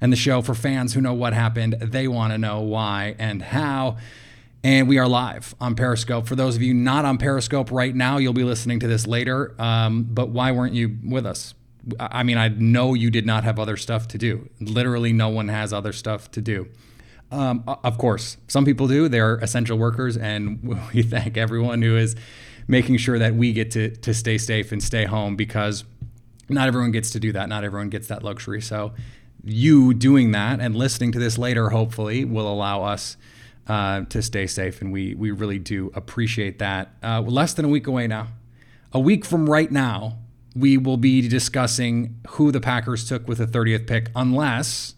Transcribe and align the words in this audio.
and 0.00 0.12
the 0.12 0.16
show 0.16 0.42
for 0.42 0.54
fans 0.54 0.94
who 0.94 1.00
know 1.00 1.14
what 1.14 1.32
happened. 1.32 1.74
They 1.80 2.08
want 2.08 2.32
to 2.32 2.38
know 2.38 2.60
why 2.60 3.16
and 3.18 3.42
how. 3.42 3.96
And 4.64 4.88
we 4.88 4.98
are 4.98 5.08
live 5.08 5.54
on 5.60 5.76
Periscope. 5.76 6.26
For 6.26 6.34
those 6.34 6.56
of 6.56 6.62
you 6.62 6.74
not 6.74 7.04
on 7.04 7.18
Periscope 7.18 7.70
right 7.70 7.94
now, 7.94 8.18
you'll 8.18 8.32
be 8.32 8.44
listening 8.44 8.80
to 8.80 8.88
this 8.88 9.06
later. 9.06 9.54
Um, 9.60 10.02
but 10.02 10.30
why 10.30 10.52
weren't 10.52 10.74
you 10.74 10.98
with 11.04 11.26
us? 11.26 11.54
I 12.00 12.22
mean, 12.22 12.38
I 12.38 12.48
know 12.48 12.94
you 12.94 13.10
did 13.10 13.24
not 13.24 13.44
have 13.44 13.58
other 13.58 13.76
stuff 13.76 14.08
to 14.08 14.18
do. 14.18 14.48
Literally, 14.60 15.12
no 15.12 15.28
one 15.28 15.48
has 15.48 15.72
other 15.72 15.92
stuff 15.92 16.30
to 16.32 16.42
do. 16.42 16.68
Um, 17.30 17.62
of 17.66 17.98
course, 17.98 18.36
some 18.48 18.64
people 18.64 18.88
do. 18.88 19.08
They're 19.08 19.36
essential 19.36 19.78
workers, 19.78 20.16
and 20.16 20.62
we 20.94 21.02
thank 21.02 21.36
everyone 21.36 21.82
who 21.82 21.96
is 21.96 22.16
making 22.66 22.98
sure 22.98 23.18
that 23.18 23.34
we 23.34 23.52
get 23.52 23.70
to 23.72 23.90
to 23.96 24.12
stay 24.12 24.38
safe 24.38 24.72
and 24.72 24.82
stay 24.82 25.04
home 25.04 25.36
because 25.36 25.84
not 26.48 26.68
everyone 26.68 26.90
gets 26.90 27.10
to 27.10 27.20
do 27.20 27.32
that. 27.32 27.48
Not 27.48 27.64
everyone 27.64 27.90
gets 27.90 28.08
that 28.08 28.22
luxury. 28.22 28.60
So 28.60 28.92
you 29.44 29.94
doing 29.94 30.32
that 30.32 30.60
and 30.60 30.74
listening 30.74 31.12
to 31.12 31.18
this 31.18 31.38
later, 31.38 31.70
hopefully, 31.70 32.24
will 32.24 32.50
allow 32.50 32.82
us 32.82 33.16
uh, 33.66 34.02
to 34.06 34.22
stay 34.22 34.46
safe. 34.46 34.80
And 34.80 34.92
we, 34.92 35.14
we 35.14 35.30
really 35.30 35.58
do 35.58 35.90
appreciate 35.94 36.58
that. 36.58 36.94
Uh, 37.02 37.20
less 37.20 37.54
than 37.54 37.64
a 37.64 37.68
week 37.68 37.86
away 37.86 38.06
now. 38.06 38.28
A 38.92 39.00
week 39.00 39.24
from 39.24 39.48
right 39.48 39.70
now, 39.70 40.18
we 40.56 40.78
will 40.78 40.96
be 40.96 41.28
discussing 41.28 42.18
who 42.30 42.50
the 42.50 42.60
Packers 42.60 43.06
took 43.06 43.28
with 43.28 43.38
the 43.38 43.46
30th 43.46 43.86
pick, 43.86 44.10
unless 44.16 44.94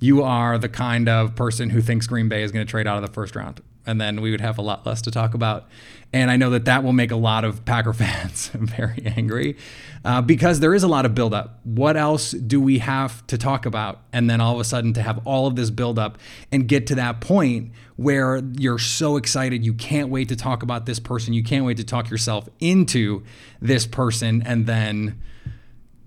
you 0.00 0.22
are 0.22 0.58
the 0.58 0.68
kind 0.68 1.08
of 1.08 1.34
person 1.34 1.70
who 1.70 1.80
thinks 1.80 2.06
Green 2.06 2.28
Bay 2.28 2.42
is 2.42 2.52
going 2.52 2.64
to 2.64 2.70
trade 2.70 2.86
out 2.86 3.02
of 3.02 3.06
the 3.06 3.12
first 3.12 3.34
round 3.34 3.62
and 3.86 4.00
then 4.00 4.20
we 4.20 4.30
would 4.30 4.40
have 4.40 4.58
a 4.58 4.62
lot 4.62 4.86
less 4.86 5.02
to 5.02 5.10
talk 5.10 5.34
about. 5.34 5.68
And 6.12 6.30
I 6.30 6.36
know 6.36 6.50
that 6.50 6.66
that 6.66 6.84
will 6.84 6.92
make 6.92 7.10
a 7.10 7.16
lot 7.16 7.44
of 7.44 7.64
Packer 7.64 7.92
fans 7.94 8.48
very 8.54 9.02
angry 9.16 9.56
uh, 10.04 10.22
because 10.22 10.60
there 10.60 10.74
is 10.74 10.82
a 10.82 10.88
lot 10.88 11.06
of 11.06 11.14
buildup. 11.14 11.60
What 11.64 11.96
else 11.96 12.32
do 12.32 12.60
we 12.60 12.78
have 12.78 13.26
to 13.28 13.38
talk 13.38 13.66
about? 13.66 14.02
And 14.12 14.28
then 14.28 14.40
all 14.40 14.54
of 14.54 14.60
a 14.60 14.64
sudden 14.64 14.92
to 14.94 15.02
have 15.02 15.26
all 15.26 15.46
of 15.46 15.56
this 15.56 15.70
buildup 15.70 16.18
and 16.50 16.68
get 16.68 16.86
to 16.88 16.94
that 16.96 17.20
point 17.20 17.72
where 17.96 18.42
you're 18.58 18.78
so 18.78 19.16
excited, 19.16 19.64
you 19.64 19.74
can't 19.74 20.08
wait 20.08 20.28
to 20.28 20.36
talk 20.36 20.62
about 20.62 20.86
this 20.86 20.98
person, 20.98 21.32
you 21.32 21.42
can't 21.42 21.64
wait 21.64 21.76
to 21.76 21.84
talk 21.84 22.10
yourself 22.10 22.48
into 22.58 23.22
this 23.60 23.86
person, 23.86 24.42
and 24.44 24.66
then 24.66 25.20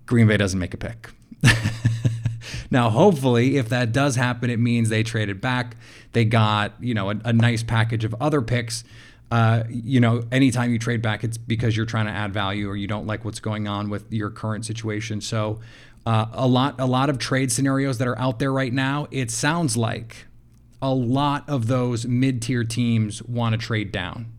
Green 0.06 0.28
Bay 0.28 0.38
doesn't 0.38 0.60
make 0.60 0.74
a 0.74 0.78
pick. 0.78 1.12
Now, 2.76 2.90
hopefully, 2.90 3.56
if 3.56 3.70
that 3.70 3.94
does 3.94 4.18
happen, 4.18 4.50
it 4.50 4.60
means 4.60 4.90
they 4.90 5.02
traded 5.02 5.40
back. 5.40 5.78
They 6.12 6.26
got, 6.26 6.74
you 6.82 6.94
know, 6.94 7.10
a, 7.10 7.16
a 7.24 7.32
nice 7.32 7.64
package 7.64 8.04
of 8.04 8.14
other 8.20 8.42
picks. 8.42 8.84
Uh, 9.32 9.64
you 9.70 10.02
know, 10.02 10.24
anytime 10.30 10.74
you 10.74 10.78
trade 10.78 11.02
back, 11.02 11.24
it's 11.24 11.38
because 11.38 11.78
you're 11.78 11.86
trying 11.86 12.08
to 12.08 12.12
add 12.12 12.34
value 12.34 12.70
or 12.70 12.76
you 12.76 12.86
don't 12.86 13.08
like 13.08 13.24
what's 13.24 13.40
going 13.40 13.66
on 13.66 13.90
with 13.90 14.12
your 14.12 14.30
current 14.30 14.66
situation. 14.66 15.22
So, 15.22 15.62
uh, 16.06 16.26
a 16.34 16.46
lot, 16.46 16.76
a 16.78 16.86
lot 16.86 17.10
of 17.10 17.18
trade 17.18 17.50
scenarios 17.50 17.98
that 18.00 18.10
are 18.10 18.20
out 18.20 18.40
there 18.40 18.52
right 18.52 18.74
now. 18.74 19.08
It 19.10 19.32
sounds 19.32 19.78
like 19.78 20.26
a 20.82 20.94
lot 20.94 21.48
of 21.48 21.68
those 21.68 22.06
mid-tier 22.06 22.66
teams 22.66 23.24
want 23.24 23.54
to 23.54 23.58
trade 23.58 23.94
down. 23.94 24.34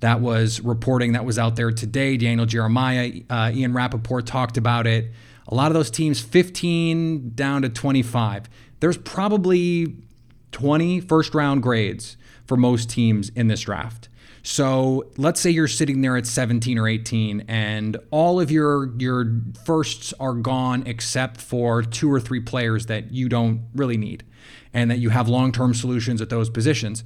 That 0.00 0.20
was 0.20 0.60
reporting 0.60 1.12
that 1.14 1.24
was 1.24 1.38
out 1.38 1.56
there 1.56 1.70
today. 1.70 2.18
Daniel 2.18 2.44
Jeremiah, 2.44 3.10
uh, 3.30 3.52
Ian 3.54 3.72
Rapoport 3.72 4.26
talked 4.26 4.58
about 4.58 4.86
it. 4.86 5.12
A 5.50 5.54
lot 5.54 5.66
of 5.66 5.74
those 5.74 5.90
teams, 5.90 6.20
15 6.20 7.32
down 7.34 7.62
to 7.62 7.68
25. 7.68 8.48
There's 8.78 8.96
probably 8.96 9.96
20 10.52 11.00
first 11.00 11.34
round 11.34 11.62
grades 11.62 12.16
for 12.46 12.56
most 12.56 12.88
teams 12.88 13.30
in 13.30 13.48
this 13.48 13.62
draft. 13.62 14.08
So 14.42 15.10
let's 15.16 15.40
say 15.40 15.50
you're 15.50 15.68
sitting 15.68 16.00
there 16.00 16.16
at 16.16 16.26
17 16.26 16.78
or 16.78 16.88
18 16.88 17.44
and 17.46 17.98
all 18.10 18.40
of 18.40 18.50
your 18.50 18.96
your 18.98 19.30
firsts 19.66 20.14
are 20.18 20.32
gone 20.32 20.82
except 20.86 21.40
for 21.40 21.82
two 21.82 22.10
or 22.10 22.20
three 22.20 22.40
players 22.40 22.86
that 22.86 23.12
you 23.12 23.28
don't 23.28 23.66
really 23.74 23.98
need 23.98 24.24
and 24.72 24.90
that 24.90 24.98
you 24.98 25.10
have 25.10 25.28
long-term 25.28 25.74
solutions 25.74 26.22
at 26.22 26.30
those 26.30 26.48
positions 26.48 27.04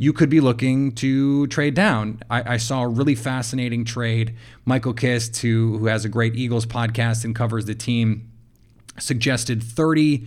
you 0.00 0.14
could 0.14 0.30
be 0.30 0.40
looking 0.40 0.92
to 0.92 1.46
trade 1.48 1.74
down. 1.74 2.22
I, 2.30 2.54
I, 2.54 2.56
saw 2.56 2.84
a 2.84 2.88
really 2.88 3.14
fascinating 3.14 3.84
trade. 3.84 4.34
Michael 4.64 4.94
Kist, 4.94 5.36
who, 5.42 5.76
who 5.76 5.86
has 5.88 6.06
a 6.06 6.08
great 6.08 6.34
Eagles 6.34 6.64
podcast 6.64 7.22
and 7.22 7.36
covers 7.36 7.66
the 7.66 7.74
team, 7.74 8.32
suggested 8.98 9.62
30 9.62 10.26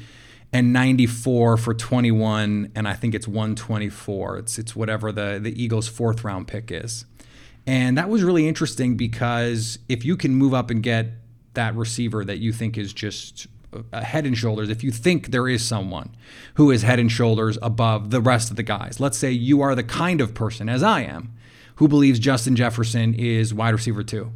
and 0.53 0.73
94 0.73 1.57
for 1.57 1.73
21, 1.73 2.72
and 2.75 2.88
I 2.88 2.94
think 2.94 3.16
it's 3.16 3.28
124. 3.28 4.38
It's 4.38 4.59
it's 4.59 4.75
whatever 4.75 5.12
the, 5.12 5.39
the 5.41 5.59
Eagles' 5.59 5.88
fourth 5.88 6.23
round 6.23 6.47
pick 6.47 6.72
is. 6.72 7.06
And 7.66 7.97
that 7.97 8.09
was 8.09 8.23
really 8.23 8.47
interesting 8.47 8.95
because 8.95 9.79
if 9.89 10.06
you 10.06 10.16
can 10.16 10.35
move 10.35 10.53
up 10.53 10.69
and 10.69 10.83
get 10.83 11.07
that 11.56 11.73
receiver 11.75 12.23
that 12.23 12.38
you 12.38 12.53
think 12.53 12.78
is 12.78 12.94
just 12.94 13.47
head 13.94 14.25
and 14.25 14.38
shoulders, 14.38 14.69
if 14.69 14.84
you 14.84 14.91
think 14.91 15.28
there 15.28 15.47
is 15.47 15.66
someone 15.66 16.16
who 16.56 16.72
is 16.72 16.81
head 16.81 17.00
and 17.00 17.11
shoulders 17.11 17.57
above 17.61 18.09
the 18.09 18.22
rest 18.22 18.50
of 18.50 18.56
the 18.56 18.63
guys, 18.63 19.00
let's 19.00 19.17
say 19.17 19.31
you 19.31 19.61
are 19.61 19.75
the 19.75 19.84
kind 19.84 20.22
of 20.22 20.34
person, 20.34 20.69
as 20.69 20.84
I 20.84 21.01
am, 21.01 21.34
who 21.75 21.88
believes 21.88 22.19
Justin 22.19 22.56
Jefferson 22.56 23.13
is 23.13 23.53
wide 23.53 23.71
receiver 23.71 24.03
two, 24.03 24.31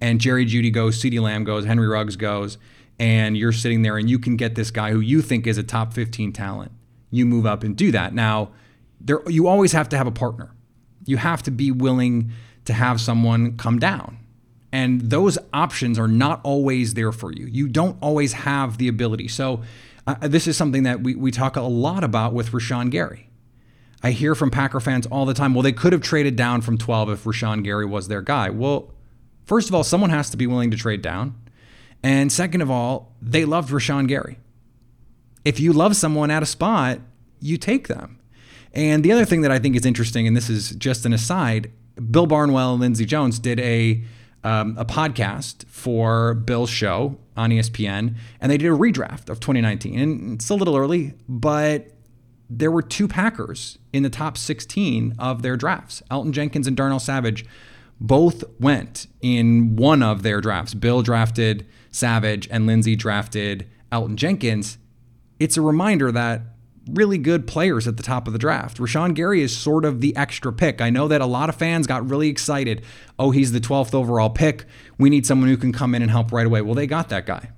and 0.00 0.20
Jerry 0.20 0.46
Jeudy 0.46 0.72
goes, 0.72 1.02
CeeDee 1.02 1.20
Lamb 1.20 1.44
goes, 1.44 1.64
Henry 1.64 1.88
Ruggs 1.88 2.16
goes, 2.16 2.58
and 2.98 3.36
you're 3.36 3.52
sitting 3.52 3.82
there 3.82 3.96
and 3.96 4.08
you 4.10 4.18
can 4.18 4.36
get 4.36 4.54
this 4.54 4.70
guy 4.70 4.90
who 4.90 5.00
you 5.00 5.22
think 5.22 5.46
is 5.46 5.58
a 5.58 5.62
top 5.62 5.92
15 5.92 6.32
talent. 6.32 6.72
You 7.10 7.26
move 7.26 7.46
up 7.46 7.62
and 7.62 7.76
do 7.76 7.92
that. 7.92 8.12
Now, 8.12 8.50
there 9.00 9.20
you 9.28 9.46
always 9.46 9.72
have 9.72 9.88
to 9.90 9.96
have 9.96 10.06
a 10.06 10.12
partner. 10.12 10.50
You 11.06 11.16
have 11.16 11.42
to 11.44 11.50
be 11.50 11.70
willing 11.70 12.32
to 12.64 12.72
have 12.72 13.00
someone 13.00 13.56
come 13.56 13.78
down 13.78 14.18
and 14.72 15.00
those 15.00 15.38
options 15.52 15.98
are 15.98 16.08
not 16.08 16.40
always 16.44 16.94
there 16.94 17.12
for 17.12 17.32
you. 17.32 17.46
You 17.46 17.68
don't 17.68 17.96
always 18.00 18.32
have 18.34 18.78
the 18.78 18.88
ability. 18.88 19.28
So, 19.28 19.62
uh, 20.06 20.26
this 20.26 20.46
is 20.46 20.56
something 20.56 20.84
that 20.84 21.02
we, 21.02 21.14
we 21.14 21.30
talk 21.30 21.56
a 21.56 21.60
lot 21.60 22.02
about 22.02 22.32
with 22.32 22.52
Rashan 22.52 22.90
Gary. 22.90 23.28
I 24.02 24.12
hear 24.12 24.34
from 24.34 24.50
Packer 24.50 24.80
fans 24.80 25.06
all 25.06 25.26
the 25.26 25.34
time, 25.34 25.54
well, 25.54 25.62
they 25.62 25.72
could 25.72 25.92
have 25.92 26.02
traded 26.02 26.36
down 26.36 26.60
from 26.60 26.78
12 26.78 27.10
if 27.10 27.24
Rashan 27.24 27.64
Gary 27.64 27.84
was 27.84 28.08
their 28.08 28.22
guy. 28.22 28.48
Well, 28.48 28.92
first 29.44 29.68
of 29.68 29.74
all, 29.74 29.84
someone 29.84 30.10
has 30.10 30.30
to 30.30 30.36
be 30.36 30.46
willing 30.46 30.70
to 30.70 30.76
trade 30.76 31.02
down. 31.02 31.34
And 32.02 32.30
second 32.32 32.62
of 32.62 32.70
all, 32.70 33.12
they 33.20 33.44
loved 33.44 33.70
Rashan 33.70 34.06
Gary. 34.06 34.38
If 35.44 35.58
you 35.58 35.72
love 35.72 35.96
someone 35.96 36.30
at 36.30 36.42
a 36.42 36.46
spot, 36.46 37.00
you 37.40 37.56
take 37.56 37.88
them. 37.88 38.18
And 38.72 39.04
the 39.04 39.12
other 39.12 39.24
thing 39.24 39.40
that 39.42 39.50
I 39.50 39.58
think 39.58 39.76
is 39.76 39.84
interesting, 39.84 40.26
and 40.26 40.36
this 40.36 40.48
is 40.48 40.70
just 40.70 41.04
an 41.04 41.12
aside, 41.12 41.72
Bill 42.10 42.26
Barnwell 42.26 42.72
and 42.72 42.80
Lindsay 42.80 43.04
Jones 43.04 43.38
did 43.38 43.58
a 43.60 44.02
um, 44.44 44.76
a 44.78 44.84
podcast 44.84 45.66
for 45.66 46.34
Bill's 46.34 46.70
show 46.70 47.18
on 47.36 47.50
ESPN, 47.50 48.16
and 48.40 48.52
they 48.52 48.58
did 48.58 48.68
a 48.68 48.76
redraft 48.76 49.28
of 49.28 49.40
2019. 49.40 49.98
And 49.98 50.34
it's 50.34 50.48
a 50.50 50.54
little 50.54 50.76
early, 50.76 51.14
but 51.28 51.92
there 52.50 52.70
were 52.70 52.82
two 52.82 53.08
Packers 53.08 53.78
in 53.92 54.02
the 54.02 54.10
top 54.10 54.38
16 54.38 55.14
of 55.18 55.42
their 55.42 55.56
drafts. 55.56 56.02
Elgton 56.10 56.32
Jenkins 56.32 56.66
and 56.66 56.76
Darnell 56.76 57.00
Savage 57.00 57.44
both 58.00 58.44
went 58.60 59.06
in 59.20 59.76
one 59.76 60.02
of 60.02 60.22
their 60.22 60.40
drafts. 60.40 60.74
Bill 60.74 61.02
drafted 61.02 61.66
Savage, 61.90 62.48
and 62.50 62.66
Lindsay 62.66 62.96
drafted 62.96 63.66
Elgton 63.90 64.16
Jenkins. 64.16 64.78
It's 65.40 65.56
a 65.56 65.62
reminder 65.62 66.12
that 66.12 66.42
really 66.92 67.18
good 67.18 67.46
players 67.46 67.86
at 67.86 67.96
the 67.96 68.02
top 68.02 68.26
of 68.26 68.32
the 68.32 68.38
draft. 68.38 68.78
Rashan 68.78 69.14
Gary 69.14 69.42
is 69.42 69.56
sort 69.56 69.84
of 69.84 70.00
the 70.00 70.14
extra 70.16 70.52
pick. 70.52 70.80
I 70.80 70.90
know 70.90 71.08
that 71.08 71.20
a 71.20 71.26
lot 71.26 71.48
of 71.48 71.56
fans 71.56 71.86
got 71.86 72.08
really 72.08 72.28
excited. 72.28 72.82
Oh, 73.18 73.30
he's 73.30 73.52
the 73.52 73.60
12th 73.60 73.94
overall 73.94 74.30
pick. 74.30 74.64
We 74.98 75.10
need 75.10 75.26
someone 75.26 75.48
who 75.48 75.56
can 75.56 75.72
come 75.72 75.94
in 75.94 76.02
and 76.02 76.10
help 76.10 76.32
right 76.32 76.46
away. 76.46 76.60
Well, 76.60 76.74
they 76.74 76.86
got 76.86 77.08
that 77.10 77.26
guy. 77.26 77.50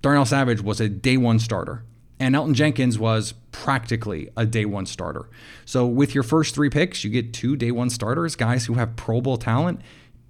Darnell 0.00 0.24
Savage 0.24 0.60
was 0.60 0.80
a 0.80 0.88
day 0.88 1.16
one 1.16 1.38
starter, 1.38 1.84
and 2.18 2.34
Elgton 2.34 2.54
Jenkins 2.54 2.98
was 2.98 3.34
practically 3.52 4.28
a 4.36 4.44
day 4.44 4.64
one 4.64 4.86
starter. 4.86 5.30
So, 5.64 5.86
with 5.86 6.14
your 6.14 6.24
first 6.24 6.54
three 6.54 6.70
picks, 6.70 7.04
you 7.04 7.10
get 7.10 7.32
two 7.32 7.54
day 7.54 7.70
one 7.70 7.88
starters, 7.88 8.34
guys 8.34 8.66
who 8.66 8.74
have 8.74 8.96
Pro 8.96 9.20
Bowl 9.20 9.36
talent, 9.36 9.80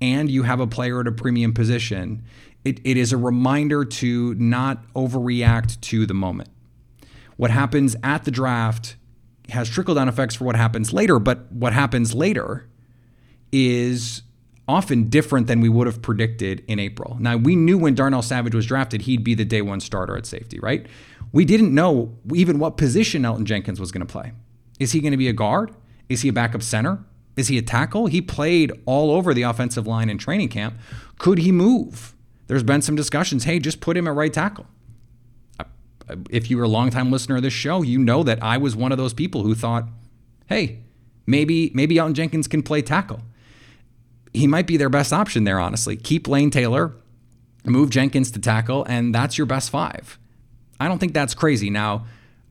and 0.00 0.30
you 0.30 0.42
have 0.42 0.60
a 0.60 0.66
player 0.66 1.00
at 1.00 1.06
a 1.06 1.12
premium 1.12 1.54
position. 1.54 2.22
It, 2.64 2.80
it 2.84 2.96
is 2.96 3.12
a 3.12 3.16
reminder 3.16 3.84
to 3.84 4.34
not 4.34 4.84
overreact 4.92 5.80
to 5.80 6.06
the 6.06 6.14
moment 6.14 6.50
what 7.42 7.50
happens 7.50 7.96
at 8.04 8.22
the 8.22 8.30
draft 8.30 8.94
has 9.48 9.68
trickle 9.68 9.96
down 9.96 10.08
effects 10.08 10.36
for 10.36 10.44
what 10.44 10.54
happens 10.54 10.92
later, 10.92 11.18
but 11.18 11.50
what 11.50 11.72
happens 11.72 12.14
later 12.14 12.68
is 13.50 14.22
often 14.68 15.08
different 15.08 15.48
than 15.48 15.60
we 15.60 15.68
would 15.68 15.88
have 15.88 16.00
predicted 16.00 16.62
in 16.68 16.78
April. 16.78 17.16
Now, 17.18 17.36
we 17.36 17.56
knew 17.56 17.76
when 17.76 17.96
Darnell 17.96 18.22
Savage 18.22 18.54
was 18.54 18.64
drafted, 18.64 19.02
he'd 19.02 19.24
be 19.24 19.34
the 19.34 19.44
day 19.44 19.60
one 19.60 19.80
starter 19.80 20.16
at 20.16 20.24
safety, 20.24 20.60
right? 20.60 20.86
We 21.32 21.44
didn't 21.44 21.74
know 21.74 22.16
even 22.32 22.60
what 22.60 22.76
position 22.76 23.22
Elgton 23.22 23.42
Jenkins 23.42 23.80
was 23.80 23.90
going 23.90 24.06
to 24.06 24.12
play. 24.12 24.30
Is 24.78 24.92
he 24.92 25.00
going 25.00 25.10
to 25.10 25.16
be 25.16 25.26
a 25.26 25.32
guard? 25.32 25.74
Is 26.08 26.22
he 26.22 26.28
a 26.28 26.32
backup 26.32 26.62
center? 26.62 27.04
Is 27.36 27.48
he 27.48 27.58
a 27.58 27.62
tackle? 27.62 28.06
He 28.06 28.22
played 28.22 28.70
all 28.86 29.10
over 29.10 29.34
the 29.34 29.42
offensive 29.42 29.88
line 29.88 30.08
in 30.08 30.16
training 30.16 30.50
camp. 30.50 30.74
Could 31.18 31.38
he 31.38 31.50
move? 31.50 32.14
There's 32.46 32.62
been 32.62 32.82
some 32.82 32.94
discussions. 32.94 33.42
Hey, 33.42 33.58
just 33.58 33.80
put 33.80 33.96
him 33.96 34.06
at 34.06 34.14
right 34.14 34.32
tackle 34.32 34.68
if 36.30 36.50
you're 36.50 36.64
a 36.64 36.68
longtime 36.68 37.10
listener 37.10 37.36
of 37.36 37.42
this 37.42 37.52
show, 37.52 37.82
you 37.82 37.98
know 37.98 38.22
that 38.22 38.42
I 38.42 38.56
was 38.58 38.74
one 38.76 38.92
of 38.92 38.98
those 38.98 39.14
people 39.14 39.42
who 39.42 39.54
thought, 39.54 39.88
hey, 40.46 40.80
maybe 41.26 41.70
maybe 41.74 41.96
Elgton 41.96 42.14
Jenkins 42.14 42.48
can 42.48 42.62
play 42.62 42.82
tackle. 42.82 43.20
He 44.32 44.46
might 44.46 44.66
be 44.66 44.76
their 44.76 44.88
best 44.88 45.12
option 45.12 45.44
there, 45.44 45.60
honestly. 45.60 45.96
Keep 45.96 46.26
Lane 46.26 46.50
Taylor, 46.50 46.94
move 47.64 47.90
Jenkins 47.90 48.30
to 48.32 48.40
tackle, 48.40 48.84
and 48.84 49.14
that's 49.14 49.36
your 49.36 49.46
best 49.46 49.70
five. 49.70 50.18
I 50.80 50.88
don't 50.88 50.98
think 50.98 51.12
that's 51.12 51.34
crazy. 51.34 51.70
Now, 51.70 52.06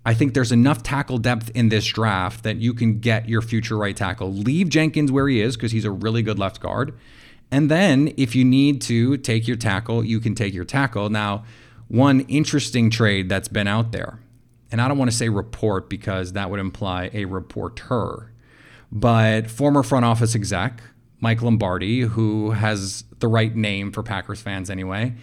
I 0.05 0.13
think 0.13 0.33
there's 0.33 0.51
enough 0.51 0.83
tackle 0.83 1.17
depth 1.17 1.51
in 1.53 1.69
this 1.69 1.85
draft 1.85 2.43
that 2.43 2.57
you 2.57 2.73
can 2.73 2.99
get 2.99 3.29
your 3.29 3.41
future 3.41 3.77
right 3.77 3.95
tackle. 3.95 4.31
Leave 4.31 4.69
Jenkins 4.69 5.11
where 5.11 5.27
he 5.27 5.41
is 5.41 5.55
because 5.55 5.71
he's 5.71 5.85
a 5.85 5.91
really 5.91 6.21
good 6.23 6.39
left 6.39 6.59
guard. 6.59 6.97
And 7.51 7.69
then 7.69 8.13
if 8.17 8.35
you 8.35 8.45
need 8.45 8.81
to 8.83 9.17
take 9.17 9.47
your 9.47 9.57
tackle, 9.57 10.03
you 10.03 10.19
can 10.19 10.33
take 10.33 10.53
your 10.53 10.65
tackle. 10.65 11.09
Now, 11.09 11.43
one 11.91 12.21
interesting 12.21 12.89
trade 12.89 13.27
that's 13.27 13.49
been 13.49 13.67
out 13.67 13.91
there, 13.91 14.19
and 14.71 14.81
I 14.81 14.87
don't 14.87 14.97
want 14.97 15.11
to 15.11 15.17
say 15.17 15.27
report 15.27 15.89
because 15.89 16.33
that 16.33 16.49
would 16.49 16.61
imply 16.61 17.09
a 17.13 17.25
reporter, 17.25 18.31
but 18.91 19.49
former 19.51 19.83
front 19.83 20.05
office 20.05 20.33
exec 20.33 20.81
Mike 21.19 21.41
Lombardi, 21.41 22.01
who 22.01 22.51
has 22.51 23.03
the 23.19 23.27
right 23.27 23.53
name 23.53 23.91
for 23.91 24.03
Packers 24.03 24.41
fans 24.41 24.69
anyway, 24.69 25.13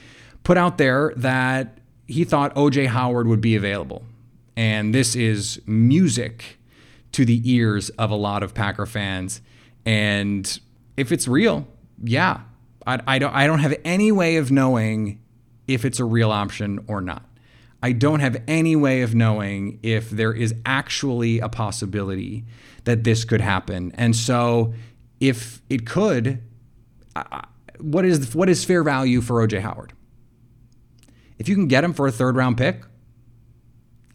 put 0.44 0.58
out 0.58 0.76
there 0.76 1.12
that 1.16 1.78
he 2.06 2.24
thought 2.24 2.54
OJ 2.54 2.86
Howard 2.86 3.26
would 3.26 3.40
be 3.40 3.56
available. 3.56 4.04
And 4.54 4.94
this 4.94 5.16
is 5.16 5.60
music 5.66 6.58
to 7.12 7.24
the 7.24 7.40
ears 7.50 7.88
of 7.90 8.10
a 8.10 8.14
lot 8.14 8.42
of 8.42 8.54
Packer 8.54 8.86
fans. 8.86 9.40
And 9.86 10.60
if 10.96 11.12
it's 11.12 11.26
real, 11.26 11.66
yeah, 12.02 12.40
I, 12.86 13.00
I, 13.06 13.18
don't, 13.18 13.34
I 13.34 13.46
don't 13.46 13.60
have 13.60 13.74
any 13.84 14.12
way 14.12 14.36
of 14.36 14.50
knowing 14.50 15.20
if 15.68 15.84
it's 15.84 16.00
a 16.00 16.04
real 16.04 16.32
option 16.32 16.84
or 16.88 17.00
not. 17.00 17.24
I 17.82 17.92
don't 17.92 18.20
have 18.20 18.42
any 18.48 18.74
way 18.74 19.02
of 19.02 19.14
knowing 19.14 19.78
if 19.82 20.10
there 20.10 20.32
is 20.32 20.52
actually 20.66 21.38
a 21.38 21.48
possibility 21.48 22.44
that 22.84 23.04
this 23.04 23.24
could 23.24 23.40
happen. 23.40 23.92
And 23.94 24.16
so, 24.16 24.74
if 25.20 25.62
it 25.70 25.86
could, 25.86 26.42
what 27.78 28.04
is 28.04 28.34
what 28.34 28.48
is 28.48 28.64
fair 28.64 28.82
value 28.82 29.20
for 29.20 29.46
OJ 29.46 29.60
Howard? 29.60 29.92
If 31.38 31.48
you 31.48 31.54
can 31.54 31.68
get 31.68 31.84
him 31.84 31.92
for 31.92 32.08
a 32.08 32.12
third 32.12 32.34
round 32.34 32.58
pick, 32.58 32.82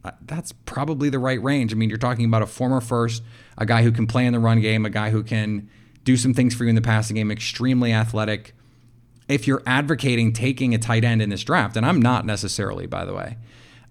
uh, 0.03 0.11
that's 0.25 0.51
probably 0.51 1.09
the 1.09 1.19
right 1.19 1.41
range. 1.41 1.71
I 1.71 1.75
mean, 1.75 1.87
you're 1.87 1.97
talking 1.97 2.25
about 2.25 2.41
a 2.41 2.47
former 2.47 2.81
first, 2.81 3.23
a 3.57 3.65
guy 3.65 3.83
who 3.83 3.91
can 3.91 4.07
play 4.07 4.25
in 4.25 4.33
the 4.33 4.39
run 4.39 4.59
game, 4.59 4.85
a 4.85 4.89
guy 4.89 5.11
who 5.11 5.23
can 5.23 5.69
do 6.03 6.17
some 6.17 6.33
things 6.33 6.53
for 6.53 6.65
you 6.65 6.69
in 6.69 6.75
the 6.75 6.81
passing 6.81 7.15
game, 7.15 7.31
extremely 7.31 7.93
athletic 7.93 8.53
if 9.33 9.47
you're 9.47 9.63
advocating 9.65 10.31
taking 10.31 10.73
a 10.73 10.77
tight 10.77 11.03
end 11.03 11.21
in 11.21 11.29
this 11.29 11.43
draft, 11.43 11.75
and 11.75 11.85
I'm 11.85 12.01
not 12.01 12.25
necessarily, 12.25 12.85
by 12.85 13.03
the 13.03 13.13
way, 13.13 13.37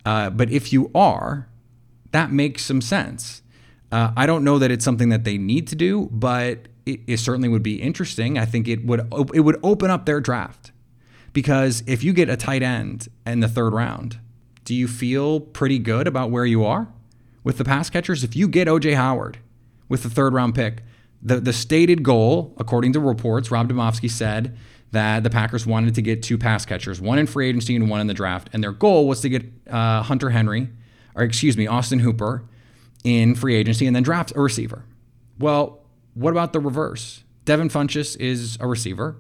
uh, 0.05 0.31
but 0.31 0.51
if 0.51 0.73
you 0.73 0.91
are, 0.95 1.49
that 2.13 2.31
makes 2.31 2.65
some 2.65 2.81
sense. 2.81 3.43
Uh, 3.91 4.13
I 4.17 4.27
don't 4.27 4.45
know 4.45 4.59
that 4.59 4.71
it's 4.71 4.85
something 4.85 5.09
that 5.11 5.25
they 5.25 5.37
need 5.37 5.67
to 5.69 5.77
do, 5.77 6.09
but 6.13 6.69
it, 6.87 7.01
it 7.07 7.17
certainly 7.19 7.49
would 7.49 7.63
be 7.63 7.81
interesting. 7.81 8.39
I 8.39 8.45
think 8.45 8.69
it 8.69 8.85
would 8.87 9.01
it 9.35 9.41
would 9.41 9.59
open 9.63 9.91
up 9.91 10.07
their 10.07 10.21
draft 10.21 10.73
because 11.33 11.83
if 11.87 12.03
you 12.03 12.13
get 12.13 12.29
a 12.29 12.37
tight 12.37 12.63
end 12.63 13.09
in 13.27 13.41
the 13.41 13.49
third 13.49 13.73
round, 13.73 14.19
do 14.65 14.75
you 14.75 14.89
feel 14.89 15.41
pretty 15.41 15.79
good 15.79 16.07
about 16.07 16.31
where 16.31 16.47
you 16.47 16.65
are 16.65 16.89
with 17.45 17.59
the 17.59 17.65
pass 17.65 17.91
catchers? 17.91 18.25
If 18.25 18.37
you 18.37 18.49
get 18.49 18.69
OJ 18.69 18.95
Howard 18.95 19.39
with 19.89 20.03
the 20.03 20.11
third 20.11 20.33
round 20.33 20.55
pick, 20.55 20.83
the 21.23 21.41
the 21.41 21.53
stated 21.53 22.03
goal, 22.03 22.55
according 22.59 22.93
to 22.95 23.01
reports, 23.01 23.51
Rob 23.51 23.69
Demovsky 23.69 24.11
said 24.11 24.57
that 24.93 25.23
the 25.23 25.31
Packers 25.31 25.67
wanted 25.67 25.95
to 25.97 26.03
get 26.03 26.23
two 26.23 26.39
pass 26.39 26.65
catchers, 26.65 27.01
one 27.01 27.19
in 27.19 27.27
free 27.27 27.49
agency 27.49 27.75
and 27.75 27.91
one 27.91 28.01
in 28.01 28.07
the 28.07 28.15
draft. 28.15 28.51
And 28.53 28.63
their 28.63 28.73
goal 28.73 29.09
was 29.09 29.21
to 29.23 29.29
get 29.29 29.45
uh, 29.69 30.03
Hunter 30.03 30.31
Henry, 30.31 30.69
or 31.15 31.23
excuse 31.23 31.57
me, 31.57 31.67
Austin 31.67 31.99
Hooper 31.99 32.45
in 33.03 33.35
free 33.35 33.55
agency 33.55 33.87
and 33.87 33.97
then 33.97 34.03
draft 34.03 34.33
a 34.37 34.41
receiver. 34.41 34.85
Well, 35.39 35.81
what 36.15 36.31
about 36.31 36.53
the 36.53 36.61
reverse? 36.61 37.25
Devin 37.45 37.69
Funchess 37.69 38.17
is 38.21 38.57
a 38.61 38.67
receiver, 38.67 39.17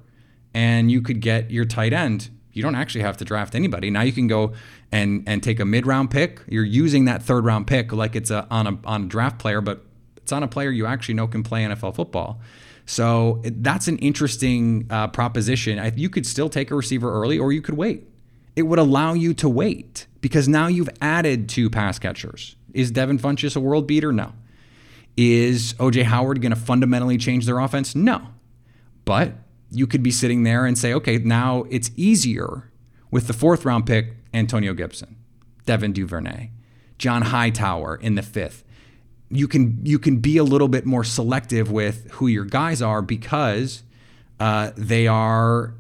and 0.55 0.91
you 0.91 1.00
could 1.00 1.21
get 1.21 1.50
your 1.50 1.64
tight 1.64 1.93
end. 1.93 2.31
You 2.52 2.62
don't 2.62 2.75
actually 2.75 3.00
have 3.00 3.17
to 3.17 3.25
draft 3.25 3.55
anybody. 3.55 3.91
Now 3.91 4.02
you 4.02 4.12
can 4.12 4.29
go 4.29 4.52
and 4.93 5.25
and 5.26 5.43
take 5.43 5.59
a 5.59 5.64
mid 5.64 5.87
round 5.87 6.11
pick. 6.11 6.41
You're 6.47 6.64
using 6.64 7.07
that 7.07 7.23
third 7.23 7.45
round 7.47 7.67
pick 7.67 7.93
like 7.93 8.14
it's 8.14 8.31
a 8.31 8.47
on 8.50 8.67
a 8.67 8.79
on 8.85 9.05
a 9.05 9.07
draft 9.07 9.38
player, 9.38 9.62
but 9.62 9.85
it's 10.19 10.33
on 10.33 10.43
a 10.43 10.49
player 10.49 10.71
you 10.71 10.87
actually 10.87 11.14
know 11.14 11.26
can 11.26 11.43
play 11.43 11.64
NFL 11.64 11.97
football. 11.97 12.41
So 12.87 13.41
that's 13.45 13.89
an 13.89 13.99
interesting 13.99 14.87
uh, 14.91 15.09
proposition. 15.09 15.93
You 15.97 16.11
could 16.11 16.27
still 16.27 16.49
take 16.49 16.71
a 16.71 16.75
receiver 16.75 17.12
early, 17.12 17.39
or 17.39 17.53
you 17.53 17.62
could 17.62 17.77
wait. 17.77 18.09
It 18.57 18.62
would 18.62 18.79
allow 18.79 19.15
you 19.15 19.35
to 19.35 19.49
wait 19.49 20.07
because 20.21 20.49
now 20.49 20.67
you've 20.67 20.91
added 21.01 21.49
two 21.49 21.71
pass 21.71 21.99
catchers. 21.99 22.57
Is 22.75 22.91
Devin 22.91 23.19
Funchess 23.19 23.57
a 23.57 23.61
world 23.61 23.87
beater? 23.87 24.12
No. 24.12 24.33
Is 25.17 25.75
OJ 25.75 26.05
Howard 26.05 26.41
going 26.41 26.55
to 26.55 26.61
fundamentally 26.61 27.19
change 27.19 27.47
their 27.47 27.59
offense? 27.59 27.95
No. 27.95 28.29
But 29.05 29.35
you 29.71 29.87
could 29.87 30.03
be 30.03 30.11
sitting 30.11 30.43
there 30.43 30.67
and 30.67 30.77
say, 30.77 30.93
okay, 30.95 31.19
now 31.19 31.65
it's 31.71 31.91
easier 31.97 32.71
with 33.11 33.27
the 33.27 33.33
fourth 33.33 33.65
round 33.65 33.87
pick, 33.87 34.15
Antonio 34.35 34.75
Gibson, 34.75 35.17
Devin 35.67 35.93
Duvernay, 35.93 36.51
John 36.99 37.23
Hightower 37.23 37.97
in 37.97 38.15
the 38.15 38.23
fifth 38.23 38.65
you 39.33 39.49
can 39.49 39.81
you 39.85 39.99
can 39.99 40.19
be 40.19 40.37
a 40.37 40.45
little 40.45 40.69
bit 40.69 40.85
more 40.85 41.05
selective 41.05 41.71
with 41.71 42.11
who 42.12 42.27
your 42.27 42.45
guys 42.45 42.83
are 42.83 43.01
because 43.01 43.83
uh, 44.39 44.73
they 44.77 45.07
are 45.07 45.75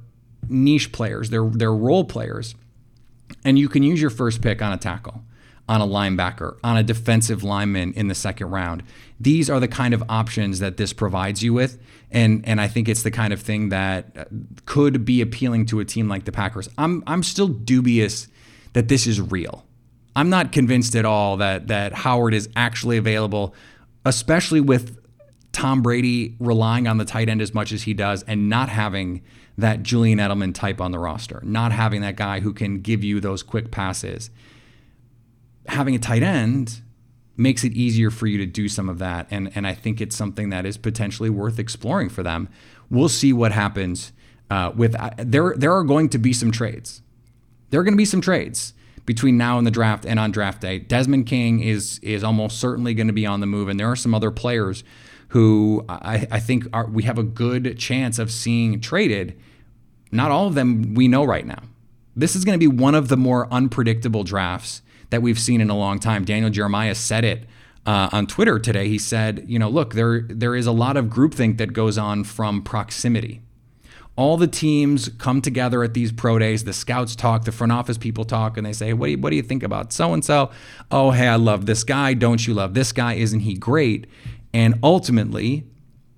niche 0.48 0.90
players. 0.90 1.30
They're 1.30 1.48
they're 1.48 1.74
role 1.74 2.04
players, 2.04 2.54
and 3.44 3.58
you 3.58 3.68
can 3.68 3.82
use 3.82 4.00
your 4.00 4.10
first 4.10 4.40
pick 4.40 4.62
on 4.62 4.72
a 4.72 4.78
tackle, 4.78 5.22
on 5.68 5.82
a 5.82 5.86
linebacker, 5.86 6.56
on 6.64 6.78
a 6.78 6.82
defensive 6.82 7.44
lineman 7.44 7.92
in 7.92 8.08
the 8.08 8.14
second 8.14 8.50
round. 8.50 8.82
These 9.20 9.50
are 9.50 9.60
the 9.60 9.68
kind 9.68 9.92
of 9.92 10.02
options 10.08 10.60
that 10.60 10.78
this 10.78 10.94
provides 10.94 11.42
you 11.42 11.52
with, 11.52 11.78
and 12.10 12.42
and 12.48 12.58
I 12.58 12.68
think 12.68 12.88
it's 12.88 13.02
the 13.02 13.10
kind 13.10 13.34
of 13.34 13.40
thing 13.42 13.68
that 13.68 14.16
uh, 14.16 14.24
could 14.64 15.04
be 15.04 15.20
appealing 15.20 15.66
to 15.66 15.80
a 15.80 15.84
team 15.84 16.08
like 16.08 16.24
the 16.24 16.32
Packers. 16.32 16.70
I'm 16.78 17.04
I'm 17.06 17.22
still 17.22 17.48
dubious 17.48 18.28
that 18.72 18.88
this 18.88 19.06
is 19.06 19.20
real. 19.20 19.66
I'm 20.14 20.30
not 20.30 20.52
convinced 20.52 20.94
at 20.94 21.04
all 21.04 21.38
that 21.38 21.68
that 21.68 21.92
Howard 21.92 22.34
is 22.34 22.48
actually 22.54 22.96
available, 22.96 23.54
especially 24.04 24.60
with 24.60 24.98
Tom 25.52 25.82
Brady 25.82 26.36
relying 26.38 26.86
on 26.86 26.98
the 26.98 27.04
tight 27.04 27.28
end 27.28 27.40
as 27.40 27.54
much 27.54 27.72
as 27.72 27.82
he 27.82 27.94
does 27.94 28.22
and 28.24 28.48
not 28.48 28.68
having 28.68 29.22
that 29.58 29.82
Julian 29.82 30.18
Edelman 30.18 30.54
type 30.54 30.80
on 30.80 30.92
the 30.92 30.98
roster, 30.98 31.40
not 31.44 31.72
having 31.72 32.00
that 32.00 32.16
guy 32.16 32.40
who 32.40 32.52
can 32.52 32.80
give 32.80 33.04
you 33.04 33.20
those 33.20 33.42
quick 33.42 33.70
passes. 33.70 34.30
Having 35.66 35.94
a 35.94 35.98
tight 35.98 36.22
end 36.22 36.80
makes 37.36 37.64
it 37.64 37.72
easier 37.72 38.10
for 38.10 38.26
you 38.26 38.38
to 38.38 38.46
do 38.46 38.68
some 38.68 38.88
of 38.88 38.98
that. 38.98 39.26
And, 39.30 39.50
and 39.54 39.66
I 39.66 39.74
think 39.74 40.00
it's 40.00 40.16
something 40.16 40.50
that 40.50 40.66
is 40.66 40.76
potentially 40.76 41.30
worth 41.30 41.58
exploring 41.58 42.08
for 42.08 42.22
them. 42.22 42.48
We'll 42.90 43.08
see 43.08 43.32
what 43.32 43.52
happens 43.52 44.12
uh, 44.50 44.70
with 44.74 44.94
uh, 44.96 45.10
there 45.16 45.54
there 45.56 45.72
are 45.72 45.84
going 45.84 46.10
to 46.10 46.18
be 46.18 46.34
some 46.34 46.50
trades. 46.50 47.00
There 47.70 47.80
are 47.80 47.84
going 47.84 47.94
to 47.94 47.98
be 47.98 48.04
some 48.04 48.20
trades 48.20 48.74
between 49.06 49.36
now 49.36 49.58
and 49.58 49.66
the 49.66 49.70
draft 49.70 50.06
and 50.06 50.18
on 50.18 50.30
draft 50.30 50.60
day. 50.60 50.78
Desmond 50.78 51.26
King 51.26 51.60
is 51.60 51.98
is 52.00 52.22
almost 52.22 52.58
certainly 52.58 52.94
going 52.94 53.06
to 53.06 53.12
be 53.12 53.26
on 53.26 53.40
the 53.40 53.46
move, 53.46 53.68
and 53.68 53.78
there 53.78 53.90
are 53.90 53.96
some 53.96 54.14
other 54.14 54.30
players 54.30 54.84
who 55.28 55.84
I, 55.88 56.26
I 56.30 56.40
think 56.40 56.66
are 56.72 56.86
we 56.86 57.04
have 57.04 57.18
a 57.18 57.22
good 57.22 57.78
chance 57.78 58.18
of 58.18 58.30
seeing 58.30 58.80
traded. 58.80 59.38
Not 60.10 60.30
all 60.30 60.46
of 60.46 60.54
them 60.54 60.94
we 60.94 61.08
know 61.08 61.24
right 61.24 61.46
now. 61.46 61.62
This 62.14 62.36
is 62.36 62.44
going 62.44 62.58
to 62.58 62.60
be 62.60 62.68
one 62.68 62.94
of 62.94 63.08
the 63.08 63.16
more 63.16 63.48
unpredictable 63.50 64.24
drafts 64.24 64.82
that 65.08 65.22
we've 65.22 65.38
seen 65.38 65.60
in 65.62 65.70
a 65.70 65.76
long 65.76 65.98
time. 65.98 66.24
Daniel 66.24 66.50
Jeremiah 66.50 66.94
said 66.94 67.24
it 67.24 67.46
uh, 67.86 68.10
on 68.12 68.26
Twitter 68.26 68.58
today. 68.58 68.88
He 68.88 68.98
said, 68.98 69.46
you 69.48 69.58
know, 69.58 69.70
look, 69.70 69.94
there 69.94 70.26
there 70.28 70.54
is 70.54 70.66
a 70.66 70.72
lot 70.72 70.96
of 70.96 71.06
groupthink 71.06 71.58
that 71.58 71.72
goes 71.72 71.96
on 71.96 72.24
from 72.24 72.62
proximity 72.62 73.40
all 74.16 74.36
the 74.36 74.46
teams 74.46 75.08
come 75.08 75.40
together 75.40 75.82
at 75.82 75.94
these 75.94 76.12
pro 76.12 76.38
days. 76.38 76.64
The 76.64 76.72
scouts 76.72 77.16
talk, 77.16 77.44
the 77.44 77.52
front 77.52 77.72
office 77.72 77.96
people 77.96 78.24
talk, 78.24 78.56
and 78.56 78.66
they 78.66 78.72
say, 78.72 78.92
"What 78.92 79.06
do 79.06 79.12
you, 79.12 79.18
what 79.18 79.30
do 79.30 79.36
you 79.36 79.42
think 79.42 79.62
about 79.62 79.92
so 79.92 80.12
and 80.12 80.24
so?" 80.24 80.50
Oh, 80.90 81.12
hey, 81.12 81.28
I 81.28 81.36
love 81.36 81.66
this 81.66 81.84
guy. 81.84 82.14
Don't 82.14 82.46
you 82.46 82.54
love 82.54 82.74
this 82.74 82.92
guy? 82.92 83.14
Isn't 83.14 83.40
he 83.40 83.54
great? 83.54 84.06
And 84.52 84.78
ultimately, 84.82 85.66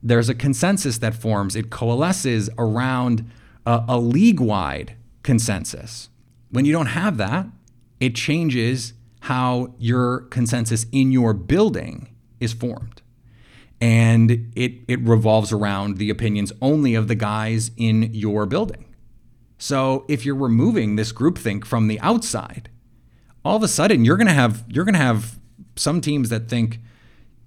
there's 0.02 0.28
a 0.28 0.34
consensus 0.34 0.98
that 0.98 1.14
forms. 1.14 1.54
It 1.54 1.70
coalesces 1.70 2.50
around 2.58 3.30
a, 3.64 3.84
a 3.88 3.98
league-wide 3.98 4.96
consensus. 5.22 6.10
When 6.50 6.64
you 6.64 6.72
don't 6.72 6.86
have 6.86 7.16
that, 7.18 7.46
it 8.00 8.14
changes 8.14 8.92
how 9.20 9.74
your 9.78 10.22
consensus 10.22 10.84
in 10.92 11.12
your 11.12 11.32
building 11.32 12.14
is 12.40 12.52
formed 12.52 13.00
and 13.84 14.50
it 14.56 14.72
it 14.88 14.98
revolves 15.00 15.52
around 15.52 15.98
the 15.98 16.08
opinions 16.08 16.50
only 16.62 16.94
of 16.94 17.06
the 17.06 17.14
guys 17.14 17.70
in 17.76 18.08
your 18.14 18.46
building. 18.46 18.86
So 19.58 20.06
if 20.08 20.24
you're 20.24 20.34
removing 20.34 20.96
this 20.96 21.12
groupthink 21.12 21.66
from 21.66 21.86
the 21.86 22.00
outside, 22.00 22.70
all 23.44 23.56
of 23.56 23.62
a 23.62 23.68
sudden 23.68 24.02
you're 24.02 24.16
gonna 24.16 24.32
have 24.32 24.64
you're 24.68 24.86
gonna 24.86 24.96
have 24.96 25.38
some 25.76 26.00
teams 26.00 26.30
that 26.30 26.48
think, 26.48 26.80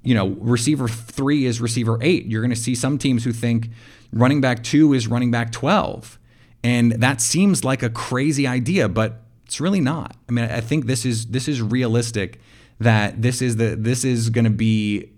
you 0.03 0.13
know, 0.13 0.27
receiver 0.39 0.87
three 0.87 1.45
is 1.45 1.59
receiver 1.59 1.97
eight. 2.01 2.27
You're 2.27 2.43
gonna 2.43 2.55
see 2.55 2.75
some 2.75 2.99
teams 2.99 3.23
who 3.23 3.33
think 3.33 3.71
running 4.13 4.39
back 4.39 4.63
two 4.63 4.93
is 4.93 5.07
running 5.07 5.31
back 5.31 5.51
twelve. 5.51 6.19
And 6.63 6.91
that 7.01 7.19
seems 7.19 7.63
like 7.63 7.81
a 7.81 7.89
crazy 7.89 8.45
idea, 8.45 8.87
but 8.87 9.23
it's 9.47 9.59
really 9.59 9.81
not. 9.81 10.15
I 10.29 10.31
mean, 10.33 10.45
I 10.45 10.61
think 10.61 10.85
this 10.85 11.03
is 11.03 11.25
this 11.27 11.47
is 11.47 11.63
realistic 11.63 12.39
that 12.79 13.23
this 13.23 13.41
is 13.41 13.55
the 13.55 13.75
this 13.75 14.05
is 14.05 14.29
to 14.45 14.51
be 14.51 15.16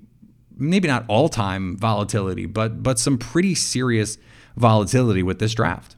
maybe 0.60 0.88
not 0.88 1.06
all 1.08 1.30
time 1.30 1.78
volatility, 1.78 2.46
but 2.46 2.84
but 2.84 3.00
some 3.00 3.18
pretty 3.18 3.56
serious 3.56 4.18
volatility 4.56 5.24
with 5.24 5.40
this 5.40 5.54
draft. 5.54 5.96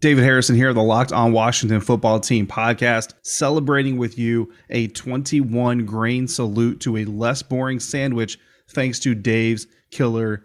David 0.00 0.24
Harrison 0.24 0.54
here, 0.54 0.74
the 0.74 0.82
Locked 0.82 1.12
On 1.12 1.32
Washington 1.32 1.80
Football 1.80 2.20
Team 2.20 2.46
podcast, 2.46 3.14
celebrating 3.22 3.96
with 3.96 4.18
you 4.18 4.52
a 4.68 4.88
21 4.88 5.86
grain 5.86 6.28
salute 6.28 6.80
to 6.80 6.98
a 6.98 7.06
less 7.06 7.42
boring 7.42 7.80
sandwich 7.80 8.38
thanks 8.68 8.98
to 8.98 9.14
Dave's 9.14 9.66
Killer 9.90 10.44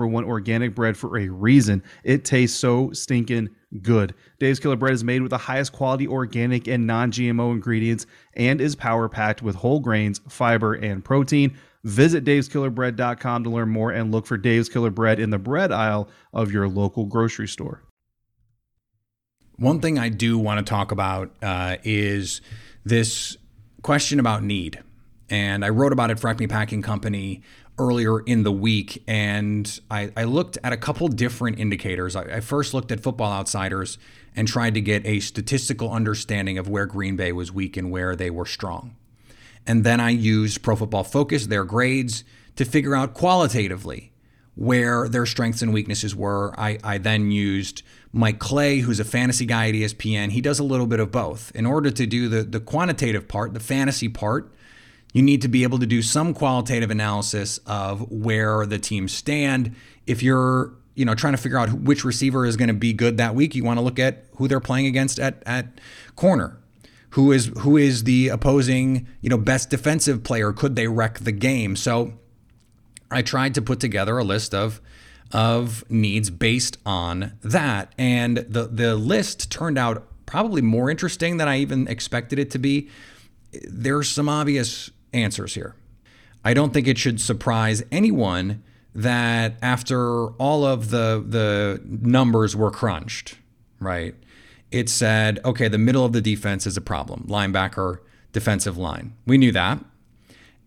one 0.07 0.23
organic 0.23 0.75
bread 0.75 0.97
for 0.97 1.17
a 1.17 1.27
reason. 1.29 1.83
It 2.03 2.25
tastes 2.25 2.57
so 2.59 2.91
stinking 2.91 3.49
good. 3.81 4.13
Dave's 4.39 4.59
Killer 4.59 4.75
Bread 4.75 4.93
is 4.93 5.03
made 5.03 5.21
with 5.21 5.31
the 5.31 5.37
highest 5.37 5.71
quality 5.71 6.07
organic 6.07 6.67
and 6.67 6.87
non 6.87 7.11
GMO 7.11 7.51
ingredients 7.51 8.05
and 8.33 8.59
is 8.61 8.75
power 8.75 9.07
packed 9.09 9.41
with 9.41 9.55
whole 9.55 9.79
grains, 9.79 10.19
fiber, 10.27 10.73
and 10.73 11.03
protein. 11.03 11.57
Visit 11.83 12.23
daveskillerbread.com 12.23 13.43
to 13.43 13.49
learn 13.49 13.69
more 13.69 13.91
and 13.91 14.11
look 14.11 14.27
for 14.27 14.37
Dave's 14.37 14.69
Killer 14.69 14.91
Bread 14.91 15.19
in 15.19 15.31
the 15.31 15.39
bread 15.39 15.71
aisle 15.71 16.09
of 16.33 16.51
your 16.51 16.67
local 16.67 17.05
grocery 17.05 17.47
store. 17.47 17.81
One 19.55 19.79
thing 19.79 19.97
I 19.97 20.09
do 20.09 20.37
want 20.37 20.65
to 20.65 20.69
talk 20.69 20.91
about 20.91 21.35
uh, 21.41 21.77
is 21.83 22.41
this 22.83 23.37
question 23.81 24.19
about 24.19 24.43
need. 24.43 24.81
And 25.29 25.63
I 25.63 25.69
wrote 25.69 25.93
about 25.93 26.11
it 26.11 26.19
for 26.19 26.29
Acme 26.29 26.47
Packing 26.47 26.81
Company 26.81 27.41
earlier 27.81 28.19
in 28.19 28.43
the 28.43 28.51
week, 28.51 29.03
and 29.07 29.79
I, 29.89 30.11
I 30.15 30.25
looked 30.25 30.57
at 30.63 30.71
a 30.71 30.77
couple 30.77 31.07
different 31.07 31.59
indicators. 31.59 32.15
I, 32.15 32.23
I, 32.23 32.39
first 32.39 32.73
looked 32.73 32.91
at 32.91 33.01
Football 33.01 33.31
Outsiders 33.31 33.97
and 34.35 34.47
tried 34.47 34.75
to 34.75 34.81
get 34.81 35.05
a 35.05 35.19
statistical 35.19 35.91
understanding 35.91 36.57
of 36.57 36.69
where 36.69 36.85
Green 36.85 37.15
Bay 37.15 37.31
was 37.31 37.51
weak 37.51 37.77
and 37.77 37.89
where 37.89 38.15
they 38.15 38.29
were 38.29 38.45
strong. 38.45 38.95
And 39.65 39.83
then 39.83 39.99
I 39.99 40.11
used 40.11 40.61
Pro 40.61 40.75
Football 40.75 41.03
Focus, 41.03 41.47
their 41.47 41.63
grades, 41.63 42.23
to 42.55 42.65
figure 42.65 42.95
out 42.95 43.13
qualitatively 43.13 44.11
where 44.55 45.07
their 45.07 45.25
strengths 45.25 45.61
and 45.61 45.73
weaknesses 45.73 46.15
were. 46.15 46.53
I, 46.59 46.77
I 46.83 46.97
then 46.97 47.31
used 47.31 47.83
Mike 48.11 48.39
Clay, 48.39 48.79
who's 48.79 48.99
a 48.99 49.05
fantasy 49.05 49.45
guy 49.45 49.69
at 49.69 49.73
ESPN. 49.73 50.31
He 50.31 50.41
does 50.41 50.59
a 50.59 50.63
little 50.63 50.87
bit 50.87 50.99
of 50.99 51.11
both. 51.11 51.51
In 51.55 51.65
order 51.65 51.89
to 51.89 52.05
do 52.05 52.27
the, 52.27 52.43
the 52.43 52.59
quantitative 52.59 53.27
part, 53.27 53.53
the 53.53 53.59
fantasy 53.59 54.09
part, 54.09 54.53
you 55.13 55.21
need 55.21 55.41
to 55.41 55.47
be 55.47 55.63
able 55.63 55.79
to 55.79 55.85
do 55.85 56.01
some 56.01 56.33
qualitative 56.33 56.91
analysis 56.91 57.59
of 57.65 58.09
where 58.11 58.65
the 58.65 58.79
teams 58.79 59.11
stand. 59.11 59.75
If 60.07 60.23
you're 60.23 60.73
you 60.95 61.05
know 61.05 61.15
trying 61.15 61.33
to 61.33 61.37
figure 61.37 61.57
out 61.57 61.71
which 61.73 62.03
receiver 62.03 62.45
is 62.45 62.57
going 62.57 62.69
to 62.69 62.73
be 62.73 62.93
good 62.93 63.17
that 63.17 63.35
week, 63.35 63.55
you 63.55 63.63
want 63.63 63.77
to 63.77 63.83
look 63.83 63.99
at 63.99 64.25
who 64.35 64.47
they're 64.47 64.59
playing 64.59 64.85
against 64.85 65.19
at 65.19 65.43
at 65.45 65.79
corner. 66.15 66.57
Who 67.11 67.31
is 67.31 67.51
who 67.59 67.75
is 67.75 68.05
the 68.05 68.29
opposing, 68.29 69.07
you 69.19 69.29
know, 69.29 69.37
best 69.37 69.69
defensive 69.69 70.23
player? 70.23 70.53
Could 70.53 70.75
they 70.75 70.87
wreck 70.87 71.19
the 71.19 71.33
game? 71.33 71.75
So 71.75 72.13
I 73.09 73.21
tried 73.21 73.53
to 73.55 73.61
put 73.61 73.79
together 73.81 74.17
a 74.17 74.23
list 74.23 74.53
of 74.53 74.81
of 75.33 75.89
needs 75.89 76.29
based 76.29 76.77
on 76.85 77.33
that. 77.41 77.93
And 77.97 78.37
the 78.37 78.67
the 78.67 78.95
list 78.95 79.51
turned 79.51 79.77
out 79.77 80.07
probably 80.25 80.61
more 80.61 80.89
interesting 80.89 81.37
than 81.37 81.47
I 81.47 81.59
even 81.59 81.87
expected 81.87 82.39
it 82.39 82.51
to 82.51 82.59
be. 82.59 82.89
There's 83.67 84.07
some 84.07 84.29
obvious 84.29 84.89
answers 85.13 85.55
here. 85.55 85.75
I 86.43 86.53
don't 86.53 86.73
think 86.73 86.87
it 86.87 86.97
should 86.97 87.21
surprise 87.21 87.83
anyone 87.91 88.63
that 88.93 89.57
after 89.61 90.27
all 90.31 90.65
of 90.65 90.89
the 90.89 91.23
the 91.25 91.81
numbers 91.85 92.55
were 92.55 92.71
crunched, 92.71 93.37
right? 93.79 94.15
It 94.71 94.89
said, 94.89 95.39
okay, 95.45 95.67
the 95.67 95.77
middle 95.77 96.05
of 96.05 96.13
the 96.13 96.21
defense 96.21 96.65
is 96.65 96.77
a 96.77 96.81
problem. 96.81 97.25
Linebacker, 97.27 97.99
defensive 98.31 98.77
line. 98.77 99.13
We 99.25 99.37
knew 99.37 99.51
that. 99.51 99.83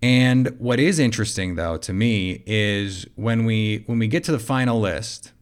And 0.03 0.49
what 0.59 0.79
is 0.79 0.99
interesting 0.99 1.55
though 1.55 1.79
to 1.79 1.93
me 1.93 2.43
is 2.47 3.07
when 3.17 3.45
we 3.45 3.85
when 3.87 3.99
we 3.99 4.07
get 4.07 4.25
to 4.25 4.33
the 4.33 4.39
final 4.39 4.79
list, 4.79 5.33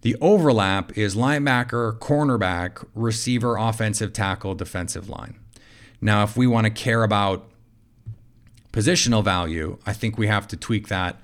the 0.00 0.16
overlap 0.20 0.96
is 0.98 1.14
linebacker, 1.14 1.98
cornerback, 1.98 2.84
receiver, 2.94 3.56
offensive 3.56 4.12
tackle, 4.12 4.54
defensive 4.54 5.08
line. 5.08 5.38
Now, 6.00 6.24
if 6.24 6.36
we 6.36 6.46
want 6.46 6.64
to 6.64 6.70
care 6.70 7.04
about 7.04 7.51
positional 8.72 9.22
value, 9.22 9.78
I 9.86 9.92
think 9.92 10.18
we 10.18 10.26
have 10.26 10.48
to 10.48 10.56
tweak 10.56 10.88
that 10.88 11.20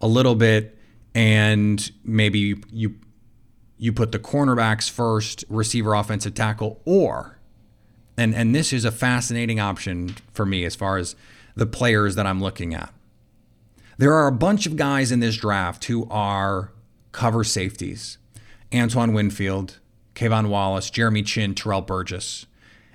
a 0.00 0.06
little 0.06 0.34
bit 0.34 0.76
and 1.14 1.90
maybe 2.04 2.62
you 2.70 2.96
you 3.76 3.92
put 3.94 4.12
the 4.12 4.18
cornerbacks 4.18 4.90
first, 4.90 5.44
receiver 5.48 5.94
offensive 5.94 6.34
tackle 6.34 6.80
or 6.84 7.38
and 8.16 8.34
and 8.34 8.54
this 8.54 8.72
is 8.72 8.84
a 8.84 8.92
fascinating 8.92 9.58
option 9.58 10.14
for 10.32 10.44
me 10.44 10.64
as 10.64 10.76
far 10.76 10.98
as 10.98 11.16
the 11.54 11.66
players 11.66 12.14
that 12.14 12.26
I'm 12.26 12.40
looking 12.40 12.74
at. 12.74 12.92
There 13.98 14.14
are 14.14 14.26
a 14.26 14.32
bunch 14.32 14.66
of 14.66 14.76
guys 14.76 15.12
in 15.12 15.20
this 15.20 15.36
draft 15.36 15.84
who 15.84 16.06
are 16.10 16.72
cover 17.12 17.44
safeties. 17.44 18.18
Antoine 18.72 19.12
Winfield, 19.12 19.78
K'Von 20.14 20.48
Wallace, 20.48 20.90
Jeremy 20.90 21.22
Chinn, 21.22 21.54
Terrell 21.54 21.82
Burgess. 21.82 22.46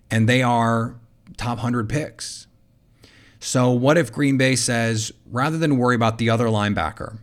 And 0.09 0.29
they 0.29 0.41
are 0.41 0.95
top 1.38 1.57
100 1.57 1.89
picks. 1.89 2.47
So, 3.45 3.69
what 3.69 3.95
if 3.95 4.11
Green 4.11 4.39
Bay 4.39 4.55
says, 4.55 5.11
rather 5.29 5.59
than 5.59 5.77
worry 5.77 5.93
about 5.93 6.17
the 6.17 6.31
other 6.31 6.47
linebacker, 6.47 7.19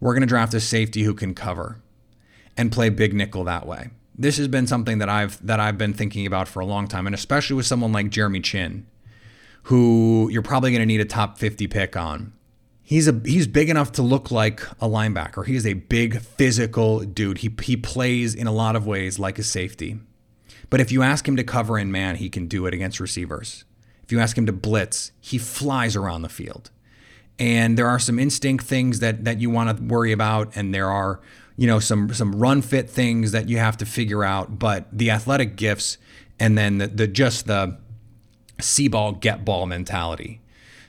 we're 0.00 0.14
going 0.14 0.22
to 0.22 0.26
draft 0.26 0.54
a 0.54 0.60
safety 0.60 1.02
who 1.02 1.12
can 1.12 1.34
cover 1.34 1.78
and 2.56 2.72
play 2.72 2.88
big 2.88 3.12
nickel 3.12 3.44
that 3.44 3.66
way? 3.66 3.90
This 4.16 4.38
has 4.38 4.48
been 4.48 4.66
something 4.66 4.96
that 4.96 5.10
I've 5.10 5.46
that 5.46 5.60
I've 5.60 5.76
been 5.76 5.92
thinking 5.92 6.26
about 6.26 6.48
for 6.48 6.60
a 6.60 6.64
long 6.64 6.88
time, 6.88 7.04
and 7.04 7.12
especially 7.14 7.54
with 7.54 7.66
someone 7.66 7.92
like 7.92 8.08
Jeremy 8.08 8.40
Chinn, 8.40 8.86
who 9.64 10.30
you're 10.32 10.40
probably 10.40 10.70
going 10.70 10.80
to 10.80 10.86
need 10.86 11.02
a 11.02 11.04
top 11.04 11.36
50 11.36 11.66
pick 11.66 11.98
on. 11.98 12.32
He's 12.82 13.06
a 13.06 13.20
he's 13.26 13.46
big 13.46 13.68
enough 13.68 13.92
to 13.92 14.02
look 14.02 14.30
like 14.30 14.62
a 14.80 14.88
linebacker. 14.88 15.44
He 15.44 15.54
is 15.54 15.66
a 15.66 15.74
big 15.74 16.22
physical 16.22 17.00
dude. 17.00 17.38
He 17.38 17.54
he 17.60 17.76
plays 17.76 18.34
in 18.34 18.46
a 18.46 18.52
lot 18.52 18.74
of 18.74 18.86
ways 18.86 19.18
like 19.18 19.38
a 19.38 19.42
safety. 19.42 19.98
But 20.70 20.80
if 20.80 20.90
you 20.90 21.02
ask 21.02 21.28
him 21.28 21.36
to 21.36 21.44
cover 21.44 21.78
in 21.78 21.92
man, 21.92 22.16
he 22.16 22.30
can 22.30 22.46
do 22.46 22.64
it 22.64 22.72
against 22.72 23.00
receivers. 23.00 23.65
If 24.06 24.12
you 24.12 24.20
ask 24.20 24.38
him 24.38 24.46
to 24.46 24.52
blitz, 24.52 25.12
he 25.20 25.36
flies 25.36 25.94
around 25.94 26.22
the 26.22 26.28
field. 26.28 26.70
And 27.38 27.76
there 27.76 27.88
are 27.88 27.98
some 27.98 28.18
instinct 28.18 28.64
things 28.64 29.00
that 29.00 29.24
that 29.24 29.40
you 29.40 29.50
want 29.50 29.76
to 29.76 29.82
worry 29.82 30.12
about 30.12 30.56
and 30.56 30.72
there 30.72 30.88
are, 30.88 31.20
you 31.56 31.66
know, 31.66 31.80
some 31.80 32.14
some 32.14 32.34
run 32.34 32.62
fit 32.62 32.88
things 32.88 33.32
that 33.32 33.48
you 33.48 33.58
have 33.58 33.76
to 33.78 33.86
figure 33.86 34.24
out, 34.24 34.58
but 34.58 34.86
the 34.90 35.10
athletic 35.10 35.56
gifts 35.56 35.98
and 36.40 36.56
then 36.56 36.78
the, 36.78 36.86
the 36.86 37.06
just 37.06 37.46
the 37.46 37.76
see 38.60 38.88
ball 38.88 39.12
get 39.12 39.44
ball 39.44 39.66
mentality 39.66 40.40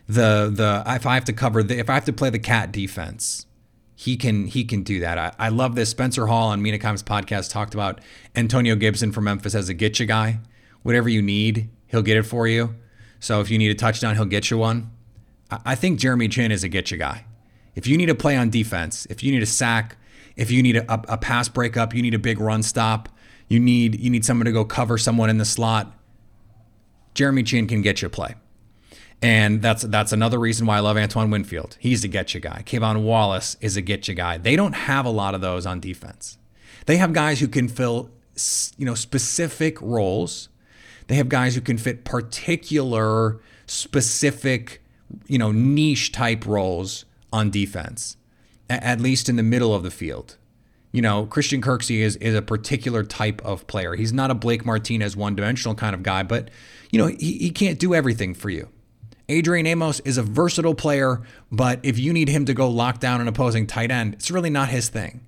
the 0.07 0.51
the 0.53 0.83
if 0.87 1.05
I 1.05 1.15
have 1.15 1.25
to 1.25 1.33
cover 1.33 1.61
the 1.61 1.77
if 1.77 1.89
I 1.89 1.93
have 1.93 2.05
to 2.05 2.13
play 2.13 2.29
the 2.29 2.39
cat 2.39 2.71
defense, 2.71 3.45
he 3.95 4.15
can 4.15 4.47
he 4.47 4.63
can 4.63 4.83
do 4.83 4.99
that. 5.01 5.17
I, 5.17 5.33
I 5.37 5.49
love 5.49 5.75
this. 5.75 5.89
Spencer 5.89 6.27
Hall 6.27 6.49
on 6.49 6.61
Mina 6.61 6.79
podcast 6.79 7.51
talked 7.51 7.73
about 7.73 7.99
Antonio 8.35 8.75
Gibson 8.75 9.11
from 9.11 9.25
Memphis 9.25 9.53
as 9.53 9.69
a 9.69 9.73
get 9.73 9.99
you 9.99 10.05
guy. 10.05 10.39
Whatever 10.83 11.09
you 11.09 11.21
need, 11.21 11.69
he'll 11.87 12.01
get 12.01 12.17
it 12.17 12.23
for 12.23 12.47
you. 12.47 12.75
So 13.19 13.41
if 13.41 13.49
you 13.49 13.57
need 13.57 13.69
a 13.69 13.75
touchdown, 13.75 14.15
he'll 14.15 14.25
get 14.25 14.49
you 14.49 14.57
one. 14.57 14.91
I, 15.49 15.75
think 15.75 15.99
Jeremy 15.99 16.27
Chinn 16.27 16.51
is 16.51 16.63
a 16.63 16.69
get 16.69 16.91
you 16.91 16.97
guy. 16.97 17.25
If 17.73 17.87
you 17.87 17.97
need 17.97 18.07
to 18.07 18.15
play 18.15 18.35
on 18.35 18.49
defense, 18.49 19.07
if 19.09 19.23
you 19.23 19.31
need 19.31 19.43
a 19.43 19.47
sack, 19.47 19.97
if 20.35 20.51
you 20.51 20.61
need 20.61 20.75
a, 20.75 20.91
a, 20.91 21.01
a 21.09 21.17
pass 21.17 21.47
breakup, 21.47 21.93
you 21.93 22.01
need 22.01 22.13
a 22.13 22.19
big 22.19 22.39
run 22.39 22.63
stop, 22.63 23.07
you 23.47 23.59
need 23.59 23.99
you 23.99 24.09
need 24.09 24.25
someone 24.25 24.45
to 24.45 24.51
go 24.51 24.65
cover 24.65 24.97
someone 24.97 25.29
in 25.29 25.37
the 25.37 25.45
slot. 25.45 25.93
Jeremy 27.13 27.43
Chinn 27.43 27.67
can 27.67 27.81
get 27.81 28.01
you 28.01 28.07
a 28.07 28.09
play. 28.09 28.35
And 29.21 29.61
that's 29.61 29.83
that's 29.83 30.11
another 30.11 30.39
reason 30.39 30.67
why 30.67 30.77
I 30.77 30.79
love 30.81 30.97
Antoine 30.97 31.31
Winfield. 31.31 31.77
He's 31.79 32.03
a 32.03 32.07
get 32.07 32.33
you 32.33 32.39
guy. 32.39 32.63
K'Von 32.65 33.03
Wallace 33.03 33.57
is 33.61 33.75
a 33.75 33.81
get 33.81 34.07
you 34.07 34.13
guy. 34.13 34.37
They 34.37 34.55
don't 34.55 34.73
have 34.73 35.05
a 35.05 35.09
lot 35.09 35.33
of 35.33 35.41
those 35.41 35.65
on 35.65 35.79
defense. 35.79 36.37
They 36.85 36.97
have 36.97 37.13
guys 37.13 37.39
who 37.39 37.47
can 37.47 37.67
fill 37.67 38.11
you 38.77 38.85
know 38.85 38.95
specific 38.95 39.81
roles. 39.81 40.49
They 41.07 41.15
have 41.15 41.29
guys 41.29 41.55
who 41.55 41.61
can 41.61 41.77
fit 41.77 42.03
particular 42.03 43.39
specific 43.65 44.81
you 45.27 45.37
know 45.37 45.51
niche 45.51 46.11
type 46.11 46.45
roles 46.45 47.05
on 47.31 47.49
defense. 47.49 48.17
At 48.69 48.99
least 48.99 49.29
in 49.29 49.37
the 49.37 49.43
middle 49.43 49.73
of 49.73 49.83
the 49.83 49.91
field. 49.91 50.35
You 50.91 51.01
know, 51.01 51.25
Christian 51.25 51.61
Kirksey 51.61 51.99
is 51.99 52.15
is 52.17 52.35
a 52.35 52.41
particular 52.41 53.03
type 53.03 53.41
of 53.45 53.67
player. 53.67 53.95
He's 53.95 54.11
not 54.11 54.31
a 54.31 54.35
Blake 54.35 54.65
Martinez 54.65 55.15
one 55.15 55.35
dimensional 55.35 55.75
kind 55.75 55.93
of 55.93 56.03
guy, 56.03 56.23
but 56.23 56.49
you 56.91 56.99
know, 56.99 57.07
he, 57.07 57.37
he 57.37 57.49
can't 57.49 57.79
do 57.79 57.93
everything 57.93 58.33
for 58.33 58.49
you. 58.49 58.69
Adrian 59.29 59.67
Amos 59.67 59.99
is 60.01 60.17
a 60.17 60.23
versatile 60.23 60.75
player, 60.75 61.21
but 61.51 61.79
if 61.83 61.99
you 61.99 62.13
need 62.13 62.29
him 62.29 62.45
to 62.45 62.53
go 62.53 62.69
lock 62.69 62.99
down 62.99 63.19
an 63.19 63.27
opposing 63.27 63.67
tight 63.67 63.91
end, 63.91 64.13
it's 64.13 64.31
really 64.31 64.49
not 64.49 64.69
his 64.69 64.87
thing. 64.87 65.26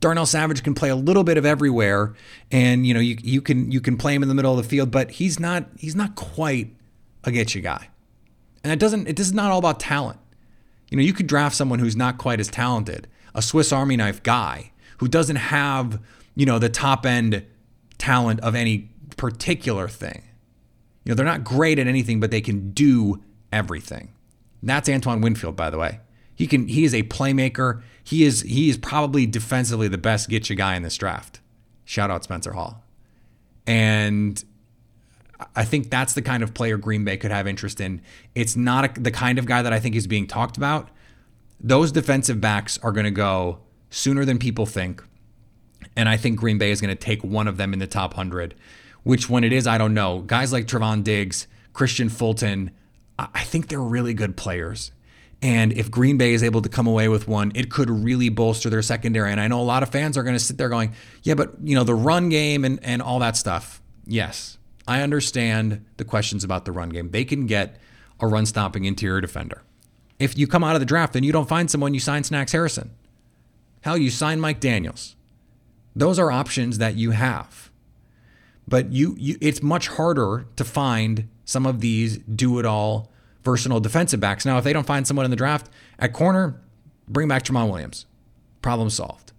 Darnell 0.00 0.26
Savage 0.26 0.62
can 0.62 0.74
play 0.74 0.90
a 0.90 0.96
little 0.96 1.24
bit 1.24 1.36
of 1.36 1.44
everywhere, 1.44 2.14
and 2.52 2.86
you 2.86 2.94
know 2.94 3.00
you 3.00 3.16
you 3.22 3.40
can 3.40 3.70
you 3.70 3.80
can 3.80 3.96
play 3.96 4.14
him 4.14 4.22
in 4.22 4.28
the 4.28 4.34
middle 4.34 4.52
of 4.52 4.62
the 4.62 4.68
field, 4.68 4.90
but 4.90 5.12
he's 5.12 5.40
not 5.40 5.66
he's 5.76 5.96
not 5.96 6.14
quite 6.14 6.74
a 7.24 7.32
get 7.32 7.54
you 7.54 7.60
guy. 7.60 7.88
And 8.62 8.72
it 8.72 8.78
doesn't 8.78 9.08
it 9.08 9.18
is 9.18 9.32
not 9.32 9.50
all 9.50 9.58
about 9.58 9.80
talent. 9.80 10.18
You 10.90 10.96
know, 10.96 11.02
you 11.02 11.12
could 11.12 11.26
draft 11.26 11.54
someone 11.56 11.80
who's 11.80 11.96
not 11.96 12.18
quite 12.18 12.40
as 12.40 12.48
talented, 12.48 13.08
a 13.34 13.42
Swiss 13.42 13.72
Army 13.72 13.96
knife 13.96 14.22
guy 14.22 14.72
who 14.98 15.08
doesn't 15.08 15.36
have, 15.36 16.00
you 16.34 16.46
know, 16.46 16.58
the 16.58 16.68
top 16.68 17.04
end 17.04 17.44
talent 17.98 18.40
of 18.40 18.54
any 18.54 18.90
particular 19.16 19.88
thing. 19.88 20.22
You 21.04 21.10
know, 21.10 21.14
they're 21.14 21.26
not 21.26 21.44
great 21.44 21.78
at 21.78 21.86
anything, 21.86 22.20
but 22.20 22.30
they 22.30 22.40
can 22.40 22.70
do 22.70 23.22
everything. 23.52 24.12
That's 24.62 24.88
Antoine 24.88 25.20
Winfield, 25.20 25.56
by 25.56 25.70
the 25.70 25.78
way. 25.78 26.00
He 26.38 26.46
can 26.46 26.68
he 26.68 26.84
is 26.84 26.94
a 26.94 27.02
playmaker. 27.02 27.82
He 28.04 28.22
is 28.22 28.42
he 28.42 28.70
is 28.70 28.78
probably 28.78 29.26
defensively 29.26 29.88
the 29.88 29.98
best 29.98 30.28
get 30.28 30.48
you 30.48 30.54
guy 30.54 30.76
in 30.76 30.84
this 30.84 30.96
draft. 30.96 31.40
Shout 31.84 32.12
out 32.12 32.22
Spencer 32.22 32.52
Hall. 32.52 32.84
And 33.66 34.42
I 35.56 35.64
think 35.64 35.90
that's 35.90 36.12
the 36.12 36.22
kind 36.22 36.44
of 36.44 36.54
player 36.54 36.76
Green 36.76 37.04
Bay 37.04 37.16
could 37.16 37.32
have 37.32 37.48
interest 37.48 37.80
in. 37.80 38.02
It's 38.36 38.54
not 38.54 38.96
a, 38.96 39.00
the 39.00 39.10
kind 39.10 39.40
of 39.40 39.46
guy 39.46 39.62
that 39.62 39.72
I 39.72 39.80
think 39.80 39.96
is 39.96 40.06
being 40.06 40.28
talked 40.28 40.56
about. 40.56 40.90
Those 41.58 41.90
defensive 41.90 42.40
backs 42.40 42.78
are 42.84 42.92
going 42.92 43.04
to 43.04 43.10
go 43.10 43.58
sooner 43.90 44.24
than 44.24 44.38
people 44.38 44.64
think. 44.64 45.02
And 45.96 46.08
I 46.08 46.16
think 46.16 46.38
Green 46.38 46.56
Bay 46.56 46.70
is 46.70 46.80
going 46.80 46.96
to 46.96 47.00
take 47.00 47.24
one 47.24 47.48
of 47.48 47.56
them 47.56 47.72
in 47.72 47.80
the 47.80 47.88
top 47.88 48.12
100. 48.12 48.54
Which 49.02 49.28
one 49.28 49.42
it 49.42 49.52
is, 49.52 49.66
I 49.66 49.76
don't 49.76 49.94
know. 49.94 50.20
Guys 50.20 50.52
like 50.52 50.66
Trevon 50.66 51.02
Diggs, 51.02 51.48
Kristian 51.74 52.12
Fulton, 52.12 52.70
I 53.18 53.42
think 53.42 53.66
they're 53.66 53.80
really 53.80 54.14
good 54.14 54.36
players. 54.36 54.92
And 55.40 55.72
if 55.72 55.90
Green 55.90 56.18
Bay 56.18 56.34
is 56.34 56.42
able 56.42 56.62
to 56.62 56.68
come 56.68 56.86
away 56.86 57.08
with 57.08 57.28
one, 57.28 57.52
it 57.54 57.70
could 57.70 57.88
really 57.88 58.28
bolster 58.28 58.68
their 58.70 58.82
secondary. 58.82 59.30
And 59.30 59.40
I 59.40 59.46
know 59.46 59.60
a 59.60 59.62
lot 59.62 59.82
of 59.82 59.90
fans 59.90 60.18
are 60.18 60.24
going 60.24 60.34
to 60.34 60.40
sit 60.40 60.58
there 60.58 60.68
going, 60.68 60.94
yeah, 61.22 61.34
but 61.34 61.54
you 61.62 61.76
know, 61.76 61.84
the 61.84 61.94
run 61.94 62.28
game 62.28 62.64
and, 62.64 62.80
and 62.82 63.00
all 63.00 63.20
that 63.20 63.36
stuff. 63.36 63.80
Yes, 64.04 64.58
I 64.88 65.02
understand 65.02 65.84
the 65.96 66.04
questions 66.04 66.42
about 66.42 66.64
the 66.64 66.72
run 66.72 66.88
game. 66.88 67.10
They 67.10 67.24
can 67.24 67.46
get 67.46 67.80
a 68.18 68.26
run 68.26 68.46
stopping 68.46 68.84
interior 68.84 69.20
defender. 69.20 69.62
If 70.18 70.36
you 70.36 70.48
come 70.48 70.64
out 70.64 70.74
of 70.74 70.80
the 70.80 70.86
draft 70.86 71.14
and 71.14 71.24
you 71.24 71.32
don't 71.32 71.48
find 71.48 71.70
someone, 71.70 71.94
you 71.94 72.00
sign 72.00 72.24
Snacks 72.24 72.50
Harrison. 72.50 72.90
Hell, 73.82 73.96
you 73.96 74.10
sign 74.10 74.40
Mike 74.40 74.58
Daniels. 74.58 75.14
Those 75.94 76.18
are 76.18 76.32
options 76.32 76.78
that 76.78 76.96
you 76.96 77.12
have. 77.12 77.70
But 78.66 78.92
you, 78.92 79.14
you 79.18 79.38
it's 79.40 79.62
much 79.62 79.88
harder 79.88 80.46
to 80.56 80.64
find 80.64 81.28
some 81.44 81.64
of 81.64 81.80
these 81.80 82.18
do 82.18 82.58
it 82.58 82.66
all 82.66 83.10
versatile 83.44 83.80
defensive 83.80 84.20
backs. 84.20 84.44
Now, 84.44 84.58
if 84.58 84.64
they 84.64 84.72
don't 84.72 84.86
find 84.86 85.06
someone 85.06 85.24
in 85.24 85.30
the 85.30 85.36
draft 85.36 85.70
at 85.98 86.12
corner, 86.12 86.60
bring 87.08 87.28
back 87.28 87.44
Tramon 87.44 87.68
Williams. 87.68 88.06
Problem 88.62 88.90
solved. 88.90 89.32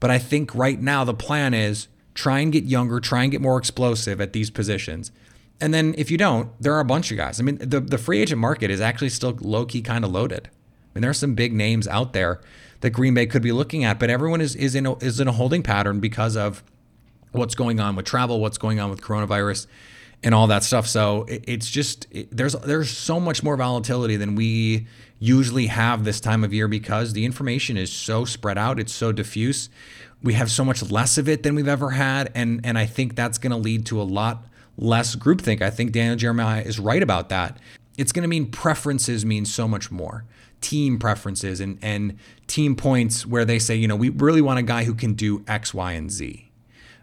But 0.00 0.10
I 0.10 0.18
think 0.18 0.54
right 0.54 0.80
now 0.80 1.04
the 1.04 1.14
plan 1.14 1.54
is 1.54 1.88
try 2.14 2.40
and 2.40 2.52
get 2.52 2.64
younger, 2.64 3.00
try 3.00 3.22
and 3.22 3.32
get 3.32 3.40
more 3.40 3.58
explosive 3.58 4.20
at 4.20 4.32
these 4.32 4.50
positions. 4.50 5.10
And 5.60 5.72
then 5.72 5.94
if 5.96 6.10
you 6.10 6.18
don't, 6.18 6.50
there 6.60 6.74
are 6.74 6.80
a 6.80 6.84
bunch 6.84 7.10
of 7.10 7.16
guys. 7.16 7.40
I 7.40 7.42
mean, 7.42 7.58
the, 7.58 7.80
the 7.80 7.98
free 7.98 8.20
agent 8.20 8.40
market 8.40 8.70
is 8.70 8.80
actually 8.80 9.08
still 9.10 9.36
low 9.40 9.64
key 9.66 9.82
kind 9.82 10.04
of 10.04 10.10
loaded. 10.10 10.48
I 10.48 10.50
mean, 10.94 11.02
there 11.02 11.10
are 11.10 11.14
some 11.14 11.34
big 11.34 11.52
names 11.52 11.88
out 11.88 12.12
there 12.12 12.40
that 12.80 12.90
Green 12.90 13.14
Bay 13.14 13.26
could 13.26 13.42
be 13.42 13.52
looking 13.52 13.84
at, 13.84 13.98
but 13.98 14.10
everyone 14.10 14.40
is, 14.40 14.54
is 14.56 14.74
in 14.74 14.86
a, 14.86 14.96
is 14.98 15.20
in 15.20 15.28
a 15.28 15.32
holding 15.32 15.62
pattern 15.62 16.00
because 16.00 16.36
of 16.36 16.62
what's 17.32 17.54
going 17.54 17.80
on 17.80 17.96
with 17.96 18.04
travel, 18.04 18.40
what's 18.40 18.58
going 18.58 18.78
on 18.78 18.90
with 18.90 19.00
coronavirus, 19.00 19.66
and 20.24 20.34
all 20.34 20.46
that 20.46 20.64
stuff. 20.64 20.88
So 20.88 21.24
it, 21.24 21.44
it's 21.46 21.70
just 21.70 22.08
it, 22.10 22.34
there's 22.34 22.54
there's 22.54 22.90
so 22.90 23.20
much 23.20 23.42
more 23.42 23.56
volatility 23.56 24.16
than 24.16 24.34
we 24.34 24.88
usually 25.20 25.66
have 25.66 26.04
this 26.04 26.20
time 26.20 26.42
of 26.42 26.52
year 26.52 26.66
because 26.66 27.12
the 27.12 27.24
information 27.24 27.76
is 27.76 27.92
so 27.92 28.24
spread 28.24 28.58
out. 28.58 28.80
It's 28.80 28.92
so 28.92 29.12
diffuse. 29.12 29.68
We 30.22 30.32
have 30.32 30.50
so 30.50 30.64
much 30.64 30.82
less 30.90 31.18
of 31.18 31.28
it 31.28 31.42
than 31.42 31.54
we've 31.54 31.68
ever 31.68 31.90
had, 31.90 32.32
and 32.34 32.60
and 32.64 32.78
I 32.78 32.86
think 32.86 33.14
that's 33.14 33.38
going 33.38 33.52
to 33.52 33.58
lead 33.58 33.86
to 33.86 34.00
a 34.00 34.04
lot 34.04 34.46
less 34.76 35.14
groupthink. 35.14 35.62
I 35.62 35.70
think 35.70 35.92
Daniel 35.92 36.16
Jeremiah 36.16 36.62
is 36.62 36.80
right 36.80 37.02
about 37.02 37.28
that. 37.28 37.58
It's 37.96 38.10
going 38.10 38.22
to 38.22 38.28
mean 38.28 38.50
preferences 38.50 39.24
mean 39.24 39.44
so 39.44 39.68
much 39.68 39.90
more. 39.90 40.24
Team 40.62 40.98
preferences 40.98 41.60
and 41.60 41.78
and 41.82 42.18
team 42.46 42.74
points 42.74 43.26
where 43.26 43.44
they 43.44 43.58
say, 43.58 43.76
you 43.76 43.86
know, 43.86 43.96
we 43.96 44.08
really 44.08 44.40
want 44.40 44.58
a 44.58 44.62
guy 44.62 44.84
who 44.84 44.94
can 44.94 45.12
do 45.12 45.44
X, 45.46 45.74
Y, 45.74 45.92
and 45.92 46.10
Z 46.10 46.43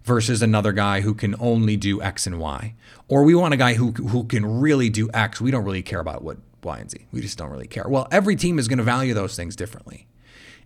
versus 0.03 0.41
another 0.41 0.71
guy 0.71 1.01
who 1.01 1.13
can 1.13 1.35
only 1.39 1.77
do 1.77 2.01
X 2.01 2.25
and 2.25 2.39
Y. 2.39 2.73
Or 3.07 3.23
we 3.23 3.35
want 3.35 3.53
a 3.53 3.57
guy 3.57 3.75
who 3.75 3.91
who 3.91 4.23
can 4.23 4.59
really 4.59 4.89
do 4.89 5.09
X. 5.13 5.41
We 5.41 5.51
don't 5.51 5.65
really 5.65 5.83
care 5.83 5.99
about 5.99 6.23
what 6.23 6.37
Y 6.63 6.79
and 6.79 6.89
Z. 6.89 7.07
We 7.11 7.21
just 7.21 7.37
don't 7.37 7.49
really 7.49 7.67
care. 7.67 7.87
Well, 7.87 8.07
every 8.11 8.35
team 8.35 8.59
is 8.59 8.67
going 8.67 8.77
to 8.77 8.83
value 8.83 9.13
those 9.13 9.35
things 9.35 9.55
differently. 9.55 10.07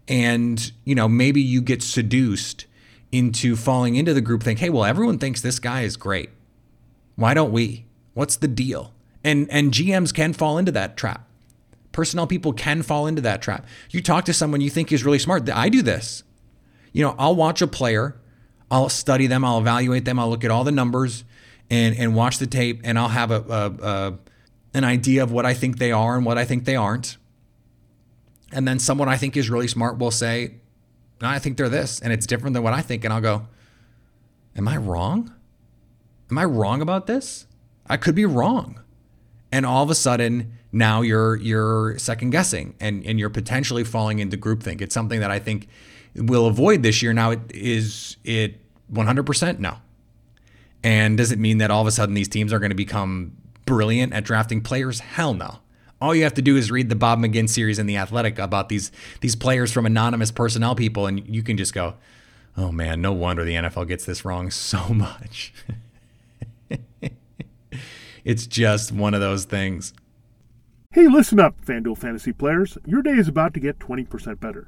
And, 0.07 0.71
you 0.83 0.93
know, 0.93 1.07
maybe 1.07 1.41
you 1.41 1.61
get 1.61 1.81
seduced 1.81 2.65
into 3.11 3.55
falling 3.55 3.95
into 3.95 4.13
the 4.13 4.21
group 4.21 4.43
think, 4.43 4.59
"Hey, 4.59 4.69
well, 4.69 4.83
everyone 4.83 5.17
thinks 5.17 5.41
this 5.41 5.59
guy 5.59 5.81
is 5.81 5.97
great. 5.97 6.29
Why 7.15 7.33
don't 7.33 7.51
we? 7.51 7.85
What's 8.13 8.35
the 8.35 8.47
deal?" 8.47 8.93
And 9.23 9.47
and 9.49 9.71
GMs 9.71 10.13
can 10.13 10.33
fall 10.33 10.57
into 10.57 10.71
that 10.73 10.97
trap. 10.97 11.27
Personnel 11.91 12.27
people 12.27 12.51
can 12.51 12.81
fall 12.81 13.07
into 13.07 13.21
that 13.21 13.41
trap. 13.41 13.65
You 13.89 14.01
talk 14.01 14.25
to 14.25 14.33
someone 14.33 14.59
you 14.59 14.69
think 14.69 14.91
is 14.91 15.05
really 15.05 15.19
smart. 15.19 15.49
I 15.49 15.69
do 15.69 15.81
this. 15.81 16.23
You 16.91 17.03
know, 17.03 17.15
I'll 17.17 17.35
watch 17.35 17.61
a 17.61 17.67
player 17.67 18.17
I'll 18.75 18.89
study 18.89 19.27
them, 19.27 19.45
I'll 19.45 19.59
evaluate 19.59 20.05
them, 20.05 20.19
I'll 20.19 20.29
look 20.29 20.43
at 20.43 20.51
all 20.51 20.63
the 20.63 20.71
numbers 20.71 21.23
and 21.69 21.95
and 21.97 22.15
watch 22.15 22.37
the 22.37 22.47
tape, 22.47 22.81
and 22.83 22.99
I'll 22.99 23.09
have 23.09 23.31
a, 23.31 23.41
a, 23.49 23.87
a 23.87 24.17
an 24.73 24.83
idea 24.83 25.23
of 25.23 25.31
what 25.31 25.45
I 25.45 25.53
think 25.53 25.77
they 25.77 25.91
are 25.91 26.17
and 26.17 26.25
what 26.25 26.37
I 26.37 26.45
think 26.45 26.65
they 26.65 26.75
aren't. 26.75 27.17
And 28.51 28.67
then 28.67 28.79
someone 28.79 29.09
I 29.09 29.17
think 29.17 29.37
is 29.37 29.49
really 29.49 29.67
smart 29.67 29.97
will 29.97 30.11
say, 30.11 30.55
no, 31.21 31.29
I 31.29 31.39
think 31.39 31.57
they're 31.57 31.69
this, 31.69 31.99
and 31.99 32.11
it's 32.11 32.25
different 32.25 32.53
than 32.53 32.63
what 32.63 32.73
I 32.73 32.81
think. 32.81 33.03
And 33.03 33.13
I'll 33.13 33.21
go, 33.21 33.47
Am 34.55 34.67
I 34.67 34.77
wrong? 34.77 35.33
Am 36.31 36.37
I 36.37 36.45
wrong 36.45 36.81
about 36.81 37.07
this? 37.07 37.45
I 37.87 37.97
could 37.97 38.15
be 38.15 38.25
wrong. 38.25 38.81
And 39.51 39.65
all 39.65 39.83
of 39.83 39.89
a 39.89 39.95
sudden, 39.95 40.53
now 40.71 41.01
you're 41.01 41.35
you're 41.37 41.97
second 41.97 42.31
guessing 42.31 42.75
and, 42.79 43.05
and 43.05 43.19
you're 43.19 43.29
potentially 43.29 43.83
falling 43.83 44.19
into 44.19 44.37
groupthink. 44.37 44.81
It's 44.81 44.93
something 44.93 45.19
that 45.19 45.31
I 45.31 45.39
think 45.39 45.67
we'll 46.15 46.47
avoid 46.47 46.83
this 46.83 47.01
year. 47.01 47.13
Now, 47.13 47.31
it 47.31 47.39
is 47.51 48.17
it 48.23 48.59
100% 48.91 49.59
no. 49.59 49.77
And 50.83 51.17
does 51.17 51.31
it 51.31 51.39
mean 51.39 51.57
that 51.57 51.71
all 51.71 51.81
of 51.81 51.87
a 51.87 51.91
sudden 51.91 52.13
these 52.13 52.27
teams 52.27 52.53
are 52.53 52.59
going 52.59 52.69
to 52.69 52.75
become 52.75 53.35
brilliant 53.65 54.13
at 54.13 54.23
drafting 54.23 54.61
players? 54.61 54.99
Hell 54.99 55.33
no. 55.33 55.59
All 56.01 56.13
you 56.13 56.23
have 56.23 56.33
to 56.35 56.41
do 56.41 56.57
is 56.57 56.69
read 56.69 56.89
the 56.89 56.95
Bob 56.95 57.19
McGinn 57.19 57.49
series 57.49 57.79
in 57.79 57.87
the 57.87 57.97
Athletic 57.97 58.37
about 58.37 58.69
these 58.69 58.91
these 59.21 59.35
players 59.35 59.71
from 59.71 59.85
anonymous 59.85 60.29
personnel 60.29 60.75
people, 60.75 61.07
and 61.07 61.25
you 61.27 61.41
can 61.41 61.57
just 61.57 61.73
go, 61.73 61.95
"Oh 62.57 62.71
man, 62.71 63.01
no 63.01 63.13
wonder 63.13 63.43
the 63.43 63.55
NFL 63.55 63.87
gets 63.87 64.05
this 64.05 64.25
wrong 64.25 64.51
so 64.51 64.89
much." 64.89 65.53
it's 68.25 68.45
just 68.45 68.91
one 68.91 69.13
of 69.13 69.21
those 69.21 69.45
things. 69.45 69.93
Hey, 70.91 71.07
listen 71.07 71.39
up, 71.39 71.59
FanDuel 71.65 71.97
fantasy 71.97 72.31
players. 72.31 72.77
Your 72.85 73.01
day 73.01 73.11
is 73.11 73.27
about 73.27 73.53
to 73.55 73.59
get 73.59 73.79
20% 73.79 74.39
better. 74.39 74.67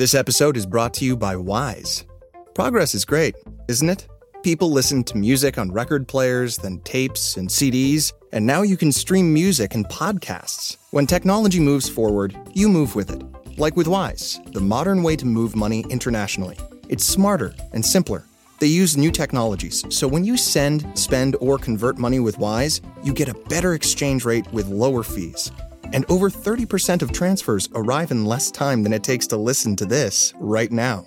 This 0.00 0.14
episode 0.14 0.56
is 0.56 0.64
brought 0.64 0.94
to 0.94 1.04
you 1.04 1.14
by 1.14 1.36
Wise. 1.36 2.06
Progress 2.54 2.94
is 2.94 3.04
great, 3.04 3.34
isn't 3.68 3.90
it? 3.90 4.08
People 4.42 4.70
listen 4.72 5.04
to 5.04 5.18
music 5.18 5.58
on 5.58 5.70
record 5.70 6.08
players, 6.08 6.56
then 6.56 6.80
tapes 6.84 7.36
and 7.36 7.50
CDs, 7.50 8.10
and 8.32 8.46
now 8.46 8.62
you 8.62 8.78
can 8.78 8.92
stream 8.92 9.30
music 9.30 9.74
and 9.74 9.84
podcasts. 9.90 10.78
When 10.90 11.06
technology 11.06 11.60
moves 11.60 11.86
forward, 11.86 12.34
you 12.54 12.70
move 12.70 12.94
with 12.94 13.10
it. 13.10 13.22
Like 13.58 13.76
with 13.76 13.88
Wise, 13.88 14.40
the 14.54 14.60
modern 14.62 15.02
way 15.02 15.16
to 15.16 15.26
move 15.26 15.54
money 15.54 15.84
internationally. 15.90 16.56
It's 16.88 17.04
smarter 17.04 17.54
and 17.74 17.84
simpler. 17.84 18.24
They 18.58 18.68
use 18.68 18.96
new 18.96 19.10
technologies, 19.10 19.84
so 19.94 20.08
when 20.08 20.24
you 20.24 20.38
send, 20.38 20.98
spend, 20.98 21.36
or 21.40 21.58
convert 21.58 21.98
money 21.98 22.20
with 22.20 22.38
Wise, 22.38 22.80
you 23.04 23.12
get 23.12 23.28
a 23.28 23.38
better 23.50 23.74
exchange 23.74 24.24
rate 24.24 24.50
with 24.50 24.66
lower 24.68 25.02
fees. 25.02 25.52
And 25.92 26.04
over 26.08 26.30
30% 26.30 27.02
of 27.02 27.12
transfers 27.12 27.68
arrive 27.74 28.10
in 28.10 28.24
less 28.24 28.50
time 28.50 28.82
than 28.82 28.92
it 28.92 29.02
takes 29.02 29.26
to 29.28 29.36
listen 29.36 29.76
to 29.76 29.86
this 29.86 30.32
right 30.38 30.70
now. 30.70 31.06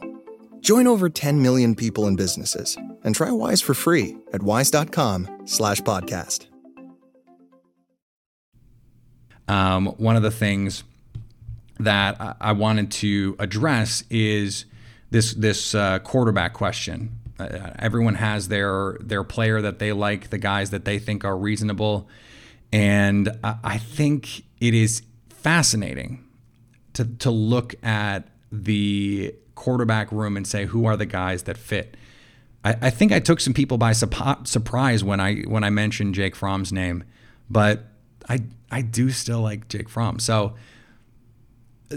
Join 0.61 0.87
over 0.87 1.09
10 1.09 1.41
million 1.41 1.75
people 1.75 2.07
and 2.07 2.15
businesses 2.15 2.77
and 3.03 3.13
try 3.13 3.31
Wise 3.31 3.61
for 3.61 3.73
free 3.73 4.17
at 4.31 4.41
wise.com 4.41 5.43
slash 5.45 5.81
podcast. 5.81 6.47
Um, 9.47 9.87
one 9.97 10.15
of 10.15 10.23
the 10.23 10.31
things 10.31 10.83
that 11.79 12.37
I 12.39 12.53
wanted 12.53 12.91
to 12.91 13.35
address 13.39 14.03
is 14.09 14.65
this 15.11 15.33
this 15.33 15.75
uh, 15.75 15.99
quarterback 15.99 16.53
question. 16.53 17.19
Uh, 17.39 17.71
everyone 17.77 18.15
has 18.15 18.47
their 18.47 18.97
their 19.01 19.23
player 19.23 19.61
that 19.61 19.79
they 19.79 19.91
like, 19.91 20.29
the 20.29 20.37
guys 20.37 20.69
that 20.69 20.85
they 20.85 20.97
think 20.99 21.25
are 21.25 21.37
reasonable, 21.37 22.07
and 22.71 23.37
I, 23.43 23.57
I 23.63 23.77
think 23.77 24.43
it 24.63 24.73
is 24.73 25.03
fascinating 25.27 26.23
to 26.93 27.03
to 27.03 27.29
look 27.29 27.75
at 27.83 28.29
the 28.49 29.35
quarterback 29.55 30.09
room 30.11 30.37
and 30.37 30.47
say 30.47 30.65
who 30.65 30.85
are 30.85 30.95
the 30.95 31.05
guys 31.05 31.43
that 31.43 31.57
fit. 31.57 31.97
I, 32.63 32.75
I 32.83 32.89
think 32.89 33.11
I 33.11 33.19
took 33.19 33.41
some 33.41 33.53
people 33.53 33.77
by 33.77 33.91
surprise 33.91 35.03
when 35.03 35.19
I 35.19 35.41
when 35.41 35.65
I 35.65 35.69
mentioned 35.69 36.15
Jake 36.15 36.33
Fromm's 36.33 36.71
name, 36.71 37.03
but 37.49 37.87
I 38.29 38.39
I 38.71 38.81
do 38.81 39.09
still 39.09 39.41
like 39.41 39.67
Jake 39.67 39.89
Fromm. 39.89 40.19
So 40.19 40.55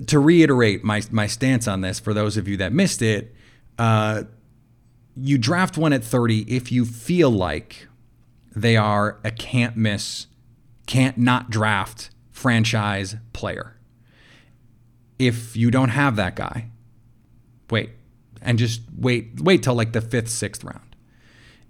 to 0.05 0.19
reiterate 0.19 0.83
my 0.83 1.03
my 1.13 1.29
stance 1.29 1.69
on 1.69 1.83
this 1.83 2.01
for 2.01 2.13
those 2.13 2.37
of 2.37 2.49
you 2.49 2.57
that 2.57 2.73
missed 2.73 3.01
it, 3.01 3.33
uh, 3.79 4.25
you 5.15 5.39
draft 5.39 5.79
one 5.79 5.93
at 5.93 6.03
30 6.03 6.53
if 6.53 6.73
you 6.73 6.85
feel 6.85 7.31
like 7.31 7.87
they 8.57 8.77
are 8.77 9.21
a 9.23 9.31
can't 9.31 9.77
miss, 9.77 10.27
can't 10.87 11.17
not 11.17 11.49
draft 11.49 12.11
franchise 12.37 13.17
player. 13.33 13.75
If 15.19 15.57
you 15.57 15.71
don't 15.71 15.89
have 15.89 16.17
that 16.17 16.37
guy, 16.37 16.69
wait 17.71 17.91
and 18.43 18.59
just 18.59 18.83
wait 18.95 19.41
wait 19.41 19.63
till 19.63 19.75
like 19.75 19.93
the 19.93 20.01
5th 20.01 20.29
6th 20.29 20.63
round. 20.63 20.97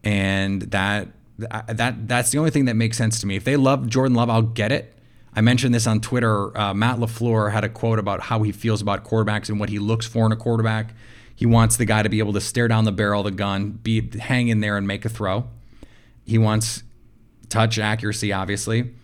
And 0.03 0.63
that 0.63 1.09
that 1.39 2.09
that's 2.09 2.33
the 2.33 2.39
only 2.39 2.51
thing 2.51 2.65
that 2.65 2.75
makes 2.75 2.99
sense 2.99 3.21
to 3.21 3.27
me. 3.27 3.37
If 3.37 3.45
they 3.45 3.57
love 3.57 3.87
Jordan 3.87 4.17
Love, 4.17 4.29
I'll 4.29 4.43
get 4.43 4.73
it. 4.73 4.93
I 5.35 5.41
mentioned 5.41 5.73
this 5.73 5.87
on 5.87 6.01
Twitter. 6.01 6.57
Uh, 6.59 6.75
Matt 6.75 6.99
LaFleur 6.99 7.53
had 7.53 7.63
a 7.63 7.69
quote 7.69 8.01
about 8.01 8.23
how 8.23 8.43
he 8.43 8.51
feels 8.51 8.83
about 8.83 9.05
quarterbacks 9.05 9.49
and 9.49 9.61
what 9.61 9.69
he 9.69 9.79
looks 9.79 10.07
for 10.07 10.27
in 10.27 10.33
a 10.33 10.37
quarterback. 10.37 10.95
He 11.37 11.47
wants 11.47 11.77
the 11.77 11.85
guy 11.85 12.03
to 12.03 12.09
be 12.09 12.19
able 12.19 12.33
to 12.33 12.41
stare 12.41 12.67
down 12.67 12.85
the 12.85 12.93
barrel 12.93 13.21
of 13.21 13.27
the 13.27 13.31
gun, 13.31 13.73
be 13.73 14.19
hang 14.19 14.49
in 14.49 14.61
there 14.61 14.77
and 14.77 14.87
make 14.87 15.05
a 15.05 15.11
throw. 15.11 15.47
He 16.25 16.39
wants 16.39 16.83
touch 17.51 17.79
accuracy, 17.79 18.33
obviously, 18.33 18.95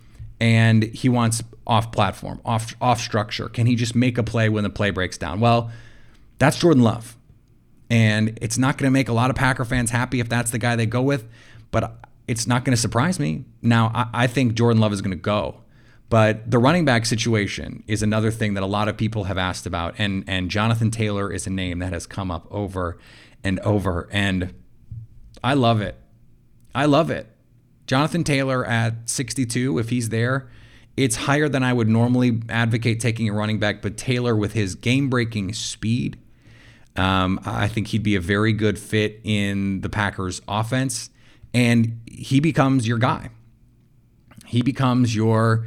and 0.40 0.82
he 0.82 1.08
wants 1.08 1.42
off 1.66 1.92
platform, 1.92 2.40
off 2.44 2.74
off 2.80 3.00
structure. 3.00 3.48
Can 3.48 3.66
he 3.66 3.74
just 3.74 3.94
make 3.94 4.18
a 4.18 4.22
play 4.22 4.48
when 4.48 4.64
the 4.64 4.70
play 4.70 4.90
breaks 4.90 5.18
down? 5.18 5.40
Well, 5.40 5.70
that's 6.38 6.58
Jordan 6.58 6.82
Love, 6.82 7.16
and 7.90 8.38
it's 8.42 8.58
not 8.58 8.78
going 8.78 8.88
to 8.88 8.92
make 8.92 9.08
a 9.08 9.12
lot 9.12 9.30
of 9.30 9.36
Packer 9.36 9.64
fans 9.64 9.90
happy 9.90 10.20
if 10.20 10.28
that's 10.28 10.50
the 10.50 10.58
guy 10.58 10.76
they 10.76 10.86
go 10.86 11.02
with, 11.02 11.28
but 11.70 11.98
it's 12.26 12.46
not 12.46 12.64
going 12.64 12.74
to 12.74 12.80
surprise 12.80 13.18
me. 13.18 13.44
Now, 13.60 13.90
I, 13.94 14.24
I 14.24 14.26
think 14.26 14.54
Jordan 14.54 14.80
Love 14.80 14.92
is 14.92 15.00
going 15.00 15.10
to 15.10 15.16
go. 15.16 15.56
But 16.08 16.50
the 16.50 16.58
running 16.58 16.84
back 16.84 17.06
situation 17.06 17.84
is 17.86 18.02
another 18.02 18.30
thing 18.30 18.52
that 18.52 18.62
a 18.62 18.66
lot 18.66 18.86
of 18.86 18.98
people 18.98 19.24
have 19.24 19.38
asked 19.38 19.64
about, 19.64 19.94
and 19.96 20.24
and 20.26 20.50
Jonathan 20.50 20.90
Taylor 20.90 21.32
is 21.32 21.46
a 21.46 21.50
name 21.50 21.78
that 21.78 21.94
has 21.94 22.06
come 22.06 22.30
up 22.30 22.46
over 22.50 22.98
and 23.42 23.58
over, 23.60 24.10
and 24.12 24.52
I 25.42 25.54
love 25.54 25.80
it. 25.80 25.96
I 26.74 26.84
love 26.84 27.10
it. 27.10 27.28
Jonathan 27.86 28.24
Taylor 28.24 28.64
at 28.64 29.08
62, 29.08 29.78
if 29.78 29.88
he's 29.88 30.10
there, 30.10 30.48
it's 30.96 31.16
higher 31.16 31.48
than 31.48 31.62
I 31.62 31.72
would 31.72 31.88
normally 31.88 32.40
advocate 32.48 33.00
taking 33.00 33.28
a 33.28 33.32
running 33.32 33.58
back, 33.58 33.82
but 33.82 33.96
Taylor 33.96 34.36
with 34.36 34.52
his 34.52 34.74
game-breaking 34.74 35.54
speed, 35.54 36.18
um, 36.96 37.40
I 37.44 37.68
think 37.68 37.88
he'd 37.88 38.02
be 38.02 38.16
a 38.16 38.20
very 38.20 38.52
good 38.52 38.78
fit 38.78 39.20
in 39.24 39.80
the 39.80 39.88
Packers' 39.88 40.42
offense, 40.46 41.10
and 41.54 42.00
he 42.06 42.40
becomes 42.40 42.86
your 42.86 42.98
guy. 42.98 43.30
He 44.46 44.62
becomes 44.62 45.14
your 45.14 45.66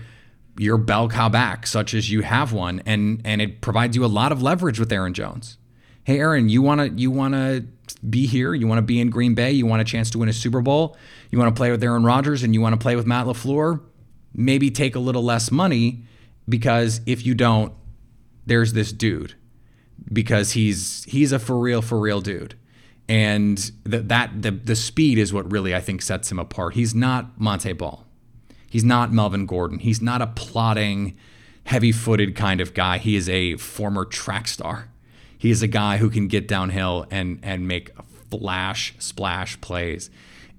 your 0.58 0.78
bell 0.78 1.10
cow 1.10 1.28
back, 1.28 1.68
such 1.68 1.94
as 1.94 2.10
you 2.10 2.22
have 2.22 2.54
one, 2.54 2.82
and 2.86 3.22
and 3.26 3.42
it 3.42 3.62
provides 3.62 3.96
you 3.96 4.06
a 4.06 4.08
lot 4.08 4.32
of 4.32 4.42
leverage 4.42 4.80
with 4.80 4.92
Aaron 4.92 5.14
Jones. 5.14 5.58
Hey, 6.04 6.20
Aaron, 6.20 6.50
you 6.50 6.62
wanna 6.62 6.86
you 6.96 7.10
wanna 7.10 7.66
be 8.08 8.28
here? 8.28 8.54
You 8.54 8.68
want 8.68 8.78
to 8.78 8.84
be 8.84 9.00
in 9.00 9.10
Green 9.10 9.36
Bay? 9.36 9.52
You 9.52 9.66
want 9.66 9.82
a 9.82 9.86
chance 9.86 10.10
to 10.12 10.20
win 10.20 10.30
a 10.30 10.34
Super 10.34 10.62
Bowl? 10.62 10.98
You 11.32 11.40
want 11.40 11.56
to 11.56 11.58
play 11.58 11.72
with 11.72 11.84
Aaron 11.84 12.04
Rodgers 12.04 12.44
and 12.44 12.54
you 12.54 12.62
want 12.62 12.74
to 12.74 12.80
play 12.80 12.96
with 12.96 13.06
Matt 13.06 13.26
LaFleur? 13.26 13.82
Maybe 14.36 14.69
take 14.69 14.95
a 14.95 15.00
little 15.00 15.24
less 15.24 15.50
money 15.50 16.04
because 16.48 17.02
if 17.06 17.26
you 17.26 17.34
don't, 17.34 17.74
there's 18.45 18.74
this 18.74 18.91
dude 18.91 19.36
because 20.12 20.52
he's 20.52 21.04
he's 21.06 21.32
a 21.32 21.39
for 21.39 21.58
real 21.58 21.82
for 21.82 22.00
real 22.00 22.21
dude. 22.21 22.56
And 23.08 23.58
the, 23.84 24.00
that 24.00 24.41
the 24.41 24.52
the 24.52 24.76
speed 24.76 25.17
is 25.17 25.32
what 25.32 25.52
really 25.52 25.74
I 25.74 25.80
think 25.80 26.02
sets 26.02 26.32
him 26.32 26.39
apart. 26.39 26.74
He's 26.74 26.93
not 26.93 27.39
Montee 27.39 27.74
Ball. 27.74 28.06
He's 28.69 28.84
not 28.84 29.13
Melvin 29.13 29.45
Gordon. 29.45 29.80
He's 29.80 30.02
not 30.02 30.21
a 30.21 30.28
plotting, 30.28 31.15
heavy 31.63 31.93
footed 31.93 32.36
kind 32.36 32.60
of 32.60 32.74
guy. 32.74 32.98
He 32.98 33.15
is 33.15 33.30
a 33.30 33.56
former 33.56 34.04
track 34.04 34.50
star. 34.50 34.89
He 35.38 35.50
is 35.50 35.62
a 35.62 35.67
guy 35.67 35.98
who 35.98 36.10
can 36.10 36.28
get 36.28 36.48
downhill 36.48 37.06
and, 37.12 37.39
and 37.41 37.67
make 37.67 37.91
flash, 38.30 38.93
splash 39.00 39.62
plays. 39.62 40.10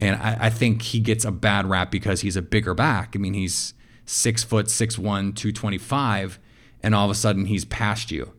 And 0.01 0.17
I, 0.17 0.37
I 0.43 0.51
think 0.51 0.83
he 0.83 1.01
gets 1.01 1.25
a 1.25 1.33
bad 1.33 1.67
rap 1.67 1.91
because 1.91 2.21
he's 2.21 2.37
a 2.37 2.43
bigger 2.43 2.75
back. 2.75 3.13
I 3.15 3.19
mean, 3.19 3.35
he's 3.35 3.75
six 4.05 4.45
foot, 4.45 4.71
six 4.71 4.99
one, 4.99 5.33
two 5.33 5.53
twenty 5.53 5.79
five, 5.79 6.39
and 6.83 6.95
all 6.95 7.05
of 7.05 7.11
a 7.11 7.15
sudden 7.15 7.47
he's 7.47 7.65
past 7.65 8.11
you. 8.11 8.33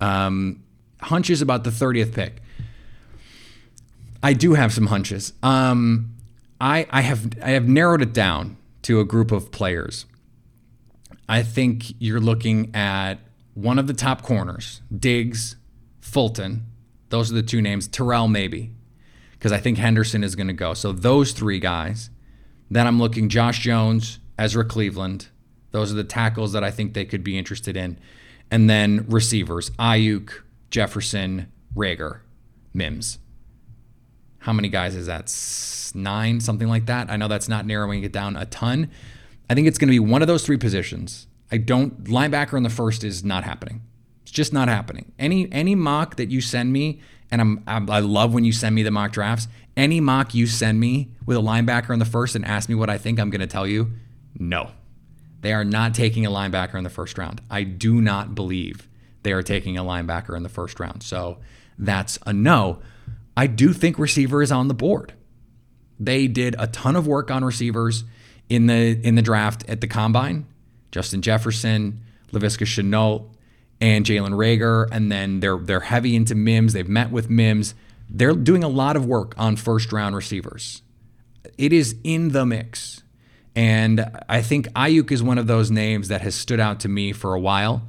Um, 0.00 0.62
hunches 1.00 1.42
about 1.42 1.64
the 1.64 1.70
30th 1.70 2.14
pick. 2.14 2.42
I 4.22 4.32
do 4.32 4.54
have 4.54 4.72
some 4.72 4.86
hunches. 4.86 5.34
Um, 5.42 6.14
I 6.60 6.86
I 6.90 7.02
have 7.02 7.28
I 7.42 7.50
have 7.50 7.68
narrowed 7.68 8.00
it 8.00 8.14
down 8.14 8.56
to 8.82 9.00
a 9.00 9.04
group 9.04 9.30
of 9.30 9.50
players. 9.50 10.06
I 11.28 11.42
think 11.42 11.92
you're 11.98 12.20
looking 12.20 12.74
at 12.74 13.16
one 13.54 13.78
of 13.78 13.86
the 13.86 13.94
top 13.94 14.22
corners, 14.22 14.80
Diggs, 14.96 15.56
Fulton. 16.00 16.66
Those 17.10 17.30
are 17.30 17.34
the 17.34 17.42
two 17.42 17.62
names. 17.62 17.86
Terrell 17.86 18.28
maybe, 18.28 18.72
because 19.44 19.52
I 19.52 19.58
think 19.58 19.76
Henderson 19.76 20.24
is 20.24 20.36
going 20.36 20.46
to 20.46 20.54
go. 20.54 20.72
So 20.72 20.90
those 20.90 21.32
three 21.32 21.58
guys. 21.58 22.08
Then 22.70 22.86
I'm 22.86 22.98
looking 22.98 23.28
Josh 23.28 23.58
Jones, 23.58 24.18
Ezra 24.38 24.64
Cleveland. 24.64 25.28
Those 25.70 25.92
are 25.92 25.96
the 25.96 26.02
tackles 26.02 26.54
that 26.54 26.64
I 26.64 26.70
think 26.70 26.94
they 26.94 27.04
could 27.04 27.22
be 27.22 27.36
interested 27.36 27.76
in. 27.76 27.98
And 28.50 28.70
then 28.70 29.04
receivers, 29.06 29.68
Aiyuk, 29.72 30.30
Jefferson, 30.70 31.52
Reagor, 31.76 32.20
Mims. 32.72 33.18
How 34.38 34.54
many 34.54 34.70
guys 34.70 34.94
is 34.94 35.08
that? 35.08 35.30
Nine, 35.94 36.40
something 36.40 36.68
like 36.68 36.86
that. 36.86 37.10
I 37.10 37.16
know 37.16 37.28
that's 37.28 37.46
not 37.46 37.66
narrowing 37.66 38.02
it 38.02 38.12
down 38.12 38.38
a 38.38 38.46
ton. 38.46 38.90
I 39.50 39.54
think 39.54 39.68
it's 39.68 39.76
going 39.76 39.88
to 39.88 39.92
be 39.92 40.00
one 40.00 40.22
of 40.22 40.26
those 40.26 40.46
three 40.46 40.56
positions. 40.56 41.26
I 41.52 41.58
don't 41.58 42.04
linebacker 42.04 42.56
in 42.56 42.62
the 42.62 42.70
first 42.70 43.04
is 43.04 43.22
not 43.22 43.44
happening. 43.44 43.82
It's 44.22 44.32
just 44.32 44.54
not 44.54 44.68
happening. 44.68 45.12
Any 45.18 45.52
any 45.52 45.74
mock 45.74 46.16
that 46.16 46.30
you 46.30 46.40
send 46.40 46.72
me, 46.72 47.02
and 47.30 47.40
I'm, 47.40 47.64
I'm 47.66 47.90
I 47.90 48.00
love 48.00 48.34
when 48.34 48.44
you 48.44 48.52
send 48.52 48.74
me 48.74 48.82
the 48.82 48.90
mock 48.90 49.12
drafts. 49.12 49.48
Any 49.76 50.00
mock 50.00 50.34
you 50.34 50.46
send 50.46 50.78
me 50.78 51.10
with 51.26 51.36
a 51.36 51.40
linebacker 51.40 51.90
in 51.90 51.98
the 51.98 52.04
first 52.04 52.34
and 52.36 52.44
ask 52.44 52.68
me 52.68 52.74
what 52.74 52.90
I 52.90 52.98
think, 52.98 53.18
I'm 53.18 53.30
going 53.30 53.40
to 53.40 53.46
tell 53.46 53.66
you, 53.66 53.92
no. 54.38 54.70
They 55.40 55.52
are 55.52 55.64
not 55.64 55.94
taking 55.94 56.24
a 56.24 56.30
linebacker 56.30 56.76
in 56.76 56.84
the 56.84 56.90
first 56.90 57.18
round. 57.18 57.42
I 57.50 57.64
do 57.64 58.00
not 58.00 58.34
believe 58.34 58.88
they 59.24 59.32
are 59.32 59.42
taking 59.42 59.76
a 59.76 59.82
linebacker 59.82 60.36
in 60.36 60.42
the 60.42 60.48
first 60.48 60.80
round. 60.80 61.02
So 61.02 61.38
that's 61.78 62.18
a 62.24 62.32
no. 62.32 62.80
I 63.36 63.46
do 63.46 63.72
think 63.72 63.98
receiver 63.98 64.42
is 64.42 64.52
on 64.52 64.68
the 64.68 64.74
board. 64.74 65.12
They 65.98 66.28
did 66.28 66.56
a 66.58 66.66
ton 66.68 66.96
of 66.96 67.06
work 67.06 67.30
on 67.30 67.44
receivers 67.44 68.04
in 68.48 68.66
the 68.66 69.00
in 69.06 69.16
the 69.16 69.22
draft 69.22 69.68
at 69.68 69.80
the 69.80 69.86
combine. 69.86 70.46
Justin 70.92 71.22
Jefferson, 71.22 72.00
Laviska 72.32 72.64
Shenault, 72.64 73.26
and 73.80 74.04
Jalen 74.04 74.32
Reagor, 74.32 74.88
and 74.90 75.10
then 75.10 75.40
they're 75.40 75.58
they're 75.58 75.80
heavy 75.80 76.16
into 76.16 76.34
Mims. 76.34 76.72
They've 76.72 76.88
met 76.88 77.10
with 77.10 77.28
Mims. 77.28 77.74
They're 78.08 78.34
doing 78.34 78.62
a 78.62 78.68
lot 78.68 78.96
of 78.96 79.06
work 79.06 79.34
on 79.36 79.56
first 79.56 79.92
round 79.92 80.14
receivers. 80.14 80.82
It 81.58 81.72
is 81.72 81.96
in 82.04 82.30
the 82.30 82.44
mix. 82.46 83.02
And 83.56 84.10
I 84.28 84.42
think 84.42 84.66
Aiyuk 84.70 85.12
is 85.12 85.22
one 85.22 85.38
of 85.38 85.46
those 85.46 85.70
names 85.70 86.08
that 86.08 86.22
has 86.22 86.34
stood 86.34 86.58
out 86.58 86.80
to 86.80 86.88
me 86.88 87.12
for 87.12 87.34
a 87.34 87.40
while. 87.40 87.86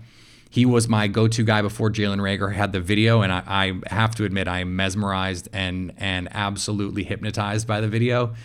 He 0.50 0.65
was 0.65 0.88
my 0.88 1.08
go-to 1.08 1.43
guy 1.43 1.62
before 1.62 1.89
Jalen 1.89 2.19
Reagor 2.19 2.54
had 2.54 2.71
the 2.71 2.80
video, 2.80 3.21
and 3.21 3.32
I, 3.32 3.43
I 3.45 3.93
have 3.93 4.15
to 4.15 4.26
admit 4.26 4.48
I'm 4.48 4.76
mesmerized 4.76 5.50
and 5.52 5.91
and 5.98 6.30
absolutely 6.32 7.04
hypnotized 7.04 7.67
by 7.67 7.82
the 7.82 7.88
video. 7.88 8.36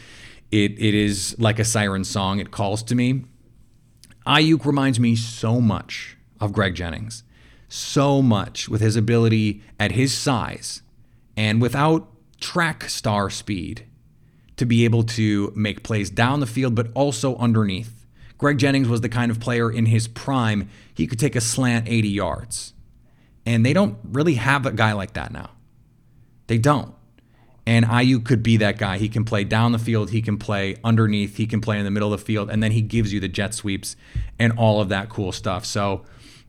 It 0.50 0.72
it 0.72 0.94
is 0.94 1.36
like 1.38 1.58
a 1.58 1.64
siren 1.64 2.04
song. 2.04 2.40
It 2.40 2.50
calls 2.50 2.82
to 2.84 2.94
me. 2.94 3.24
Aiyuk 4.26 4.64
reminds 4.64 4.98
me 4.98 5.14
so 5.14 5.60
much 5.60 6.16
of 6.40 6.52
Greg 6.52 6.74
Jennings, 6.74 7.22
so 7.70 8.20
much 8.20 8.68
with 8.68 8.80
his 8.80 8.96
ability 8.96 9.62
at 9.78 9.92
his 9.92 10.12
size 10.12 10.82
and 11.36 11.62
without 11.62 12.08
track 12.40 12.90
star 12.90 13.30
speed 13.30 13.86
to 14.56 14.66
be 14.66 14.84
able 14.84 15.04
to 15.04 15.52
make 15.56 15.82
plays 15.82 16.10
down 16.10 16.40
the 16.40 16.46
field, 16.46 16.74
but 16.74 16.88
also 16.94 17.36
underneath. 17.36 18.04
Greg 18.36 18.58
Jennings 18.58 18.88
was 18.88 19.00
the 19.00 19.08
kind 19.08 19.30
of 19.30 19.38
player 19.38 19.70
in 19.70 19.86
his 19.86 20.08
prime, 20.08 20.68
he 20.92 21.06
could 21.06 21.18
take 21.18 21.36
a 21.36 21.40
slant 21.40 21.88
80 21.88 22.08
yards. 22.08 22.74
And 23.46 23.64
they 23.64 23.72
don't 23.72 23.98
really 24.02 24.34
have 24.34 24.66
a 24.66 24.72
guy 24.72 24.92
like 24.92 25.14
that 25.14 25.32
now. 25.32 25.50
They 26.46 26.58
don't. 26.58 26.94
And 27.66 27.84
Aiyuk 27.86 28.24
could 28.24 28.42
be 28.42 28.56
that 28.56 28.78
guy. 28.78 28.98
He 28.98 29.08
can 29.08 29.24
play 29.24 29.44
down 29.44 29.72
the 29.72 29.78
field, 29.78 30.10
he 30.10 30.22
can 30.22 30.38
play 30.38 30.76
underneath, 30.82 31.36
he 31.36 31.46
can 31.46 31.60
play 31.60 31.78
in 31.78 31.84
the 31.84 31.90
middle 31.90 32.12
of 32.12 32.18
the 32.18 32.26
field, 32.26 32.50
and 32.50 32.62
then 32.62 32.72
he 32.72 32.82
gives 32.82 33.12
you 33.12 33.20
the 33.20 33.28
jet 33.28 33.54
sweeps 33.54 33.94
and 34.38 34.52
all 34.58 34.80
of 34.80 34.88
that 34.88 35.08
cool 35.08 35.30
stuff. 35.30 35.64
So 35.64 36.04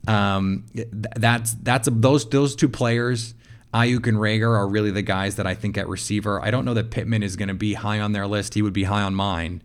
um, 0.07 0.65
that's 0.73 1.53
that's 1.53 1.87
a, 1.87 1.91
those 1.91 2.27
those 2.29 2.55
two 2.55 2.69
players 2.69 3.35
Aiyuk 3.73 4.07
and 4.07 4.17
Reagor 4.17 4.57
are 4.57 4.67
really 4.67 4.91
the 4.91 5.01
guys 5.01 5.37
that 5.37 5.47
I 5.47 5.55
think 5.55 5.77
at 5.77 5.87
receiver. 5.87 6.41
I 6.41 6.51
don't 6.51 6.65
know 6.65 6.73
that 6.73 6.91
Pittman 6.91 7.23
is 7.23 7.35
going 7.35 7.47
to 7.47 7.53
be 7.53 7.73
high 7.73 7.99
on 7.99 8.11
their 8.11 8.27
list. 8.27 8.53
He 8.53 8.61
would 8.61 8.73
be 8.73 8.83
high 8.83 9.01
on 9.01 9.15
mine. 9.15 9.61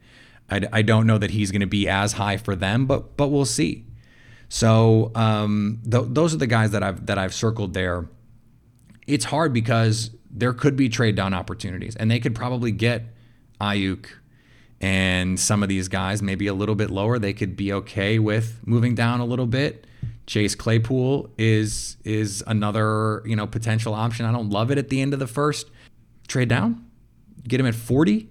I, 0.49 0.63
I 0.73 0.83
don't 0.83 1.09
know 1.09 1.19
that 1.19 1.31
he's 1.31 1.51
going 1.51 1.61
to 1.61 1.67
be 1.67 1.89
as 1.89 2.13
high 2.13 2.37
for 2.37 2.55
them, 2.55 2.87
but 2.87 3.17
but 3.17 3.29
we'll 3.29 3.45
see. 3.45 3.85
So 4.49 5.11
um, 5.17 5.81
th- 5.91 6.05
those 6.09 6.33
are 6.33 6.37
the 6.37 6.47
guys 6.47 6.71
that 6.71 6.85
I've 6.85 7.07
that 7.07 7.19
I've 7.19 7.35
circled 7.35 7.75
there. 7.75 8.09
It's 9.09 9.25
hard 9.25 9.53
because 9.53 10.11
there 10.31 10.53
could 10.53 10.77
be 10.77 10.89
trade 10.89 11.17
down 11.17 11.35
opportunities, 11.35 11.97
and 11.97 12.09
they 12.09 12.21
could 12.21 12.35
probably 12.35 12.71
get 12.71 13.07
Aiyuk 13.61 14.07
and 14.81 15.41
some 15.41 15.65
of 15.65 15.69
these 15.69 15.89
guys 15.89 16.23
maybe 16.23 16.47
a 16.47 16.55
little 16.55 16.77
bit 16.77 16.91
lower. 16.91 17.19
They 17.19 17.33
could 17.33 17.57
be 17.57 17.73
okay 17.73 18.21
with 18.21 18.61
moving 18.65 18.95
down 18.95 19.19
a 19.19 19.25
little 19.25 19.47
bit 19.47 19.85
Chase 20.27 20.55
Claypool 20.55 21.31
is 21.39 21.97
is 22.05 22.43
another 22.47 23.23
you 23.25 23.37
know 23.37 23.47
potential 23.47 23.95
option. 23.95 24.27
I 24.27 24.33
don't 24.33 24.51
love 24.51 24.71
it 24.71 24.79
at 24.79 24.89
the 24.89 25.01
end 25.01 25.13
of 25.15 25.21
the 25.21 25.27
first. 25.27 25.71
Trade 26.27 26.49
down, 26.49 26.85
get 27.47 27.61
him 27.61 27.67
at 27.67 27.75
40. 27.75 28.29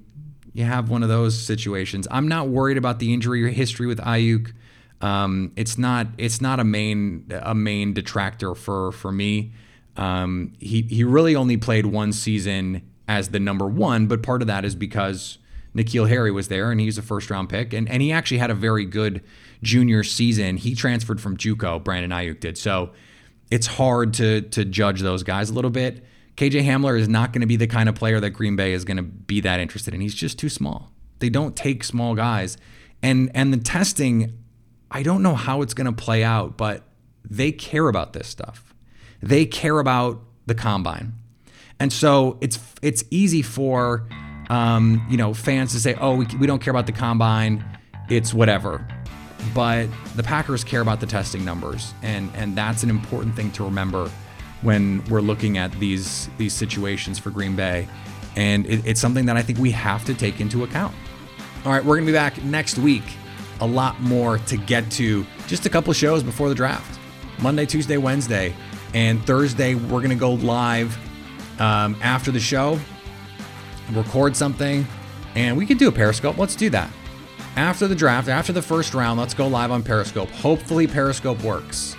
You 0.54 0.64
have 0.64 0.90
one 0.90 1.04
of 1.04 1.10
those 1.10 1.38
situations. 1.38 2.08
I'm 2.12 2.28
not 2.28 2.50
worried 2.50 2.78
about 2.78 3.00
the 3.00 3.14
injury 3.14 3.54
history 3.54 3.88
with 3.88 4.00
Aiyuk. 4.00 4.54
Um, 5.02 5.52
it's 5.56 5.78
not 5.78 6.08
it's 6.18 6.42
not 6.42 6.60
a 6.60 6.64
main 6.64 7.32
a 7.42 7.56
main 7.56 7.94
detractor 7.94 8.56
for 8.56 8.92
for 8.92 9.12
me. 9.12 9.54
Um, 9.98 10.54
he 10.60 10.82
he 10.84 11.04
really 11.04 11.36
only 11.36 11.58
played 11.58 11.86
one 11.86 12.12
season 12.12 12.82
as 13.08 13.30
the 13.30 13.40
number 13.40 13.68
one, 13.68 14.08
but 14.08 14.24
part 14.24 14.42
of 14.42 14.48
that 14.48 14.66
is 14.66 14.76
because 14.76 15.38
N'Keal 15.76 16.08
Harry 16.08 16.32
was 16.32 16.48
there 16.48 16.72
and 16.72 16.80
he's 16.80 16.98
a 16.98 17.02
first 17.02 17.30
round 17.30 17.50
pick, 17.50 17.74
and 17.74 17.90
and 17.90 18.02
he 18.02 18.12
actually 18.12 18.38
had 18.38 18.50
a 18.50 18.56
very 18.56 18.86
good 18.86 19.22
junior 19.62 20.04
season, 20.04 20.58
he 20.58 20.76
transferred 20.76 21.20
from 21.20 21.36
JUCO. 21.36 21.84
Brandon 21.84 22.12
Aiyuk 22.12 22.40
did. 22.40 22.58
So 22.58 22.92
it's 23.52 23.68
hard 23.68 24.14
to 24.16 24.42
to 24.42 24.66
judge 24.66 25.02
those 25.02 25.24
guys 25.24 25.50
a 25.50 25.54
little 25.54 25.72
bit. 25.72 26.04
KJ 26.38 26.64
Hamler 26.66 27.00
is 27.00 27.08
not 27.08 27.32
going 27.32 27.42
to 27.42 27.48
be 27.48 27.56
the 27.56 27.68
kind 27.68 27.88
of 27.88 27.96
player 27.96 28.20
that 28.20 28.32
Green 28.32 28.56
Bay 28.56 28.74
is 28.74 28.84
going 28.84 28.98
to 28.98 29.04
be 29.04 29.40
that 29.42 29.60
interested 29.60 29.94
in. 29.94 30.02
He's 30.02 30.16
just 30.16 30.38
too 30.38 30.50
small. 30.50 30.92
They 31.20 31.30
don't 31.30 31.56
take 31.56 31.84
small 31.84 32.16
guys. 32.16 32.58
And 33.02 33.32
and 33.34 33.54
the 33.54 33.58
testing, 33.58 34.38
I 34.92 35.04
don't 35.04 35.22
know 35.22 35.36
how 35.36 35.62
it's 35.62 35.74
going 35.74 35.86
to 35.86 36.04
play 36.04 36.24
out, 36.24 36.58
but 36.58 36.84
they 37.30 37.52
care 37.52 37.88
about 37.88 38.14
this 38.14 38.28
stuff. 38.28 38.74
They 39.22 39.46
care 39.46 39.80
about 39.80 40.22
the 40.46 40.56
combine. 40.56 41.14
And 41.80 41.92
so 41.92 42.38
it's 42.42 42.60
it's 42.82 43.04
easy 43.10 43.42
for 43.42 44.08
um, 44.50 45.06
you 45.10 45.18
know 45.18 45.34
fans 45.34 45.72
to 45.74 45.80
say, 45.80 45.96
"Oh, 45.96 46.16
we, 46.16 46.26
we 46.40 46.48
don't 46.48 46.62
care 46.62 46.72
about 46.72 46.86
the 46.86 46.92
combine. 46.94 47.64
It's 48.10 48.34
whatever." 48.34 48.86
but 49.54 49.88
the 50.16 50.24
Packers 50.24 50.64
care 50.64 50.82
about 50.82 51.00
the 51.00 51.06
testing 51.06 51.46
numbers, 51.46 51.94
and 52.02 52.32
and 52.36 52.56
that's 52.56 52.84
an 52.84 52.90
important 52.90 53.36
thing 53.36 53.52
to 53.52 53.64
remember 53.64 54.10
when 54.62 55.04
we're 55.06 55.22
looking 55.22 55.58
at 55.58 55.72
these 55.74 56.30
these 56.38 56.54
situations 56.54 57.20
for 57.20 57.30
Green 57.30 57.56
Bay, 57.56 57.88
and 58.36 58.66
it, 58.66 58.86
it's 58.86 59.00
something 59.02 59.26
that 59.26 59.38
I 59.38 59.42
think 59.42 59.60
we 59.60 59.72
have 59.72 60.06
to 60.06 60.14
take 60.14 60.40
into 60.40 60.64
account. 60.64 60.96
All 61.66 61.72
right, 61.72 61.84
we're 61.84 61.96
gonna 61.96 62.08
be 62.08 62.14
back 62.14 62.42
next 62.44 62.78
week. 62.78 63.04
A 63.62 63.68
lot 63.68 64.00
more 64.02 64.38
to 64.40 64.58
get 64.58 64.90
to. 64.92 65.26
Just 65.48 65.66
a 65.66 65.70
couple 65.70 65.94
shows 65.94 66.24
before 66.24 66.50
the 66.50 66.56
draft. 66.56 67.00
Monday, 67.42 67.66
Tuesday, 67.66 67.98
Wednesday, 67.98 68.54
and 68.94 69.24
Thursday 69.26 69.76
we're 69.76 70.02
gonna 70.02 70.16
go 70.16 70.34
live 70.34 70.98
um, 71.60 71.96
after 72.02 72.32
the 72.32 72.40
show. 72.40 72.80
Record 73.92 74.36
something, 74.36 74.86
and 75.36 75.56
we 75.56 75.66
could 75.66 75.78
do 75.78 75.88
a 75.88 75.92
Periscope. 75.92 76.38
Let's 76.38 76.56
do 76.56 76.70
that 76.72 76.90
after 77.56 77.88
the 77.88 77.96
draft, 77.96 78.28
after 78.28 78.52
the 78.52 78.62
first 78.62 78.94
round, 78.94 79.20
let's 79.20 79.34
go 79.34 79.48
live 79.48 79.72
on 79.72 79.84
Periscope. 79.84 80.30
Hopefully, 80.30 80.88
Periscope 80.88 81.42
works. 81.44 81.96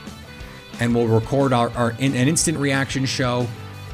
And 0.81 0.95
we'll 0.95 1.07
record 1.07 1.53
our, 1.53 1.71
our 1.71 1.93
in, 1.93 2.15
an 2.15 2.29
instant 2.29 2.59
reaction 2.59 3.07
show, 3.07 3.47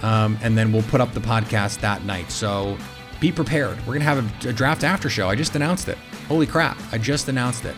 um, 0.03 0.37
and 0.43 0.59
then 0.59 0.73
we'll 0.73 0.83
put 0.85 1.01
up 1.01 1.13
the 1.13 1.21
podcast 1.21 1.81
that 1.81 2.05
night. 2.05 2.31
So 2.31 2.77
be 3.21 3.31
prepared. 3.31 3.79
We're 3.81 3.95
going 3.95 4.01
to 4.01 4.07
have 4.07 4.45
a, 4.45 4.49
a, 4.49 4.53
draft 4.53 4.83
after 4.83 5.09
show. 5.09 5.29
I 5.29 5.37
just 5.37 5.55
announced 5.55 5.89
it. 5.89 5.97
Holy 6.27 6.47
crap, 6.47 6.77
I 6.91 6.99
just 6.99 7.29
announced 7.29 7.65
it. 7.65 7.77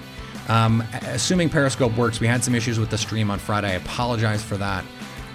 Um, 0.48 0.82
assuming 1.02 1.50
Periscope 1.50 1.94
works, 1.96 2.20
we 2.20 2.26
had 2.26 2.42
some 2.42 2.54
issues 2.54 2.78
with 2.78 2.88
the 2.90 2.98
stream 2.98 3.30
on 3.30 3.38
Friday. 3.38 3.68
I 3.68 3.74
apologize 3.74 4.42
for 4.42 4.56
that. 4.56 4.84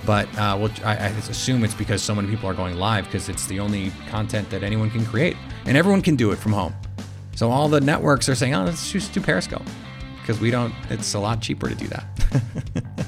But 0.05 0.27
uh, 0.37 0.57
we'll, 0.59 0.71
I, 0.83 0.95
I 0.95 1.07
assume 1.07 1.63
it's 1.63 1.73
because 1.73 2.01
so 2.01 2.15
many 2.15 2.27
people 2.27 2.49
are 2.49 2.53
going 2.53 2.77
live 2.77 3.05
because 3.05 3.29
it's 3.29 3.45
the 3.47 3.59
only 3.59 3.91
content 4.09 4.49
that 4.49 4.63
anyone 4.63 4.89
can 4.89 5.05
create. 5.05 5.35
And 5.65 5.77
everyone 5.77 6.01
can 6.01 6.15
do 6.15 6.31
it 6.31 6.37
from 6.37 6.53
home. 6.53 6.73
So 7.35 7.49
all 7.51 7.69
the 7.69 7.81
networks 7.81 8.27
are 8.27 8.35
saying, 8.35 8.53
oh, 8.55 8.65
let's 8.65 8.91
just 8.91 9.13
do 9.13 9.21
Periscope 9.21 9.65
because 10.21 10.39
we 10.41 10.51
don't, 10.51 10.73
it's 10.89 11.13
a 11.13 11.19
lot 11.19 11.41
cheaper 11.41 11.69
to 11.69 11.75
do 11.75 11.87
that. 11.87 13.05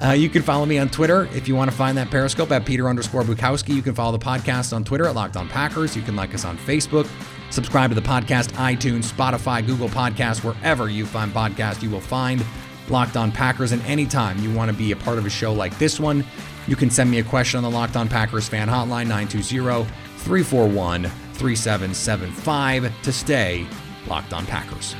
uh, 0.02 0.10
you 0.12 0.28
can 0.28 0.42
follow 0.42 0.66
me 0.66 0.78
on 0.78 0.88
Twitter 0.88 1.28
if 1.34 1.46
you 1.46 1.54
want 1.54 1.70
to 1.70 1.76
find 1.76 1.96
that 1.98 2.10
Periscope 2.10 2.50
at 2.52 2.64
Peter 2.64 2.88
underscore 2.88 3.22
Bukowski. 3.22 3.74
You 3.74 3.82
can 3.82 3.94
follow 3.94 4.16
the 4.16 4.24
podcast 4.24 4.74
on 4.74 4.82
Twitter 4.82 5.06
at 5.06 5.14
Locked 5.14 5.36
On 5.36 5.48
Packers. 5.48 5.94
You 5.94 6.02
can 6.02 6.16
like 6.16 6.34
us 6.34 6.44
on 6.44 6.56
Facebook. 6.58 7.08
Subscribe 7.50 7.90
to 7.90 7.94
the 7.94 8.02
podcast, 8.02 8.50
iTunes, 8.54 9.12
Spotify, 9.12 9.64
Google 9.64 9.88
Podcasts, 9.88 10.42
wherever 10.42 10.88
you 10.88 11.06
find 11.06 11.32
podcasts, 11.32 11.82
you 11.82 11.90
will 11.90 12.00
find 12.00 12.44
Locked 12.88 13.16
On 13.16 13.32
Packers. 13.32 13.72
And 13.72 13.82
anytime 13.82 14.38
you 14.38 14.52
want 14.52 14.70
to 14.70 14.76
be 14.76 14.92
a 14.92 14.96
part 14.96 15.18
of 15.18 15.26
a 15.26 15.30
show 15.30 15.52
like 15.52 15.76
this 15.78 15.98
one, 15.98 16.24
you 16.66 16.76
can 16.76 16.90
send 16.90 17.10
me 17.10 17.18
a 17.18 17.24
question 17.24 17.58
on 17.58 17.64
the 17.64 17.70
Locked 17.70 17.96
On 17.96 18.08
Packers 18.08 18.48
fan 18.48 18.68
hotline, 18.68 19.06
920 19.08 19.84
341 20.18 21.02
3775 21.34 23.02
to 23.02 23.12
stay 23.12 23.66
locked 24.06 24.32
on 24.32 24.46
Packers. 24.46 24.94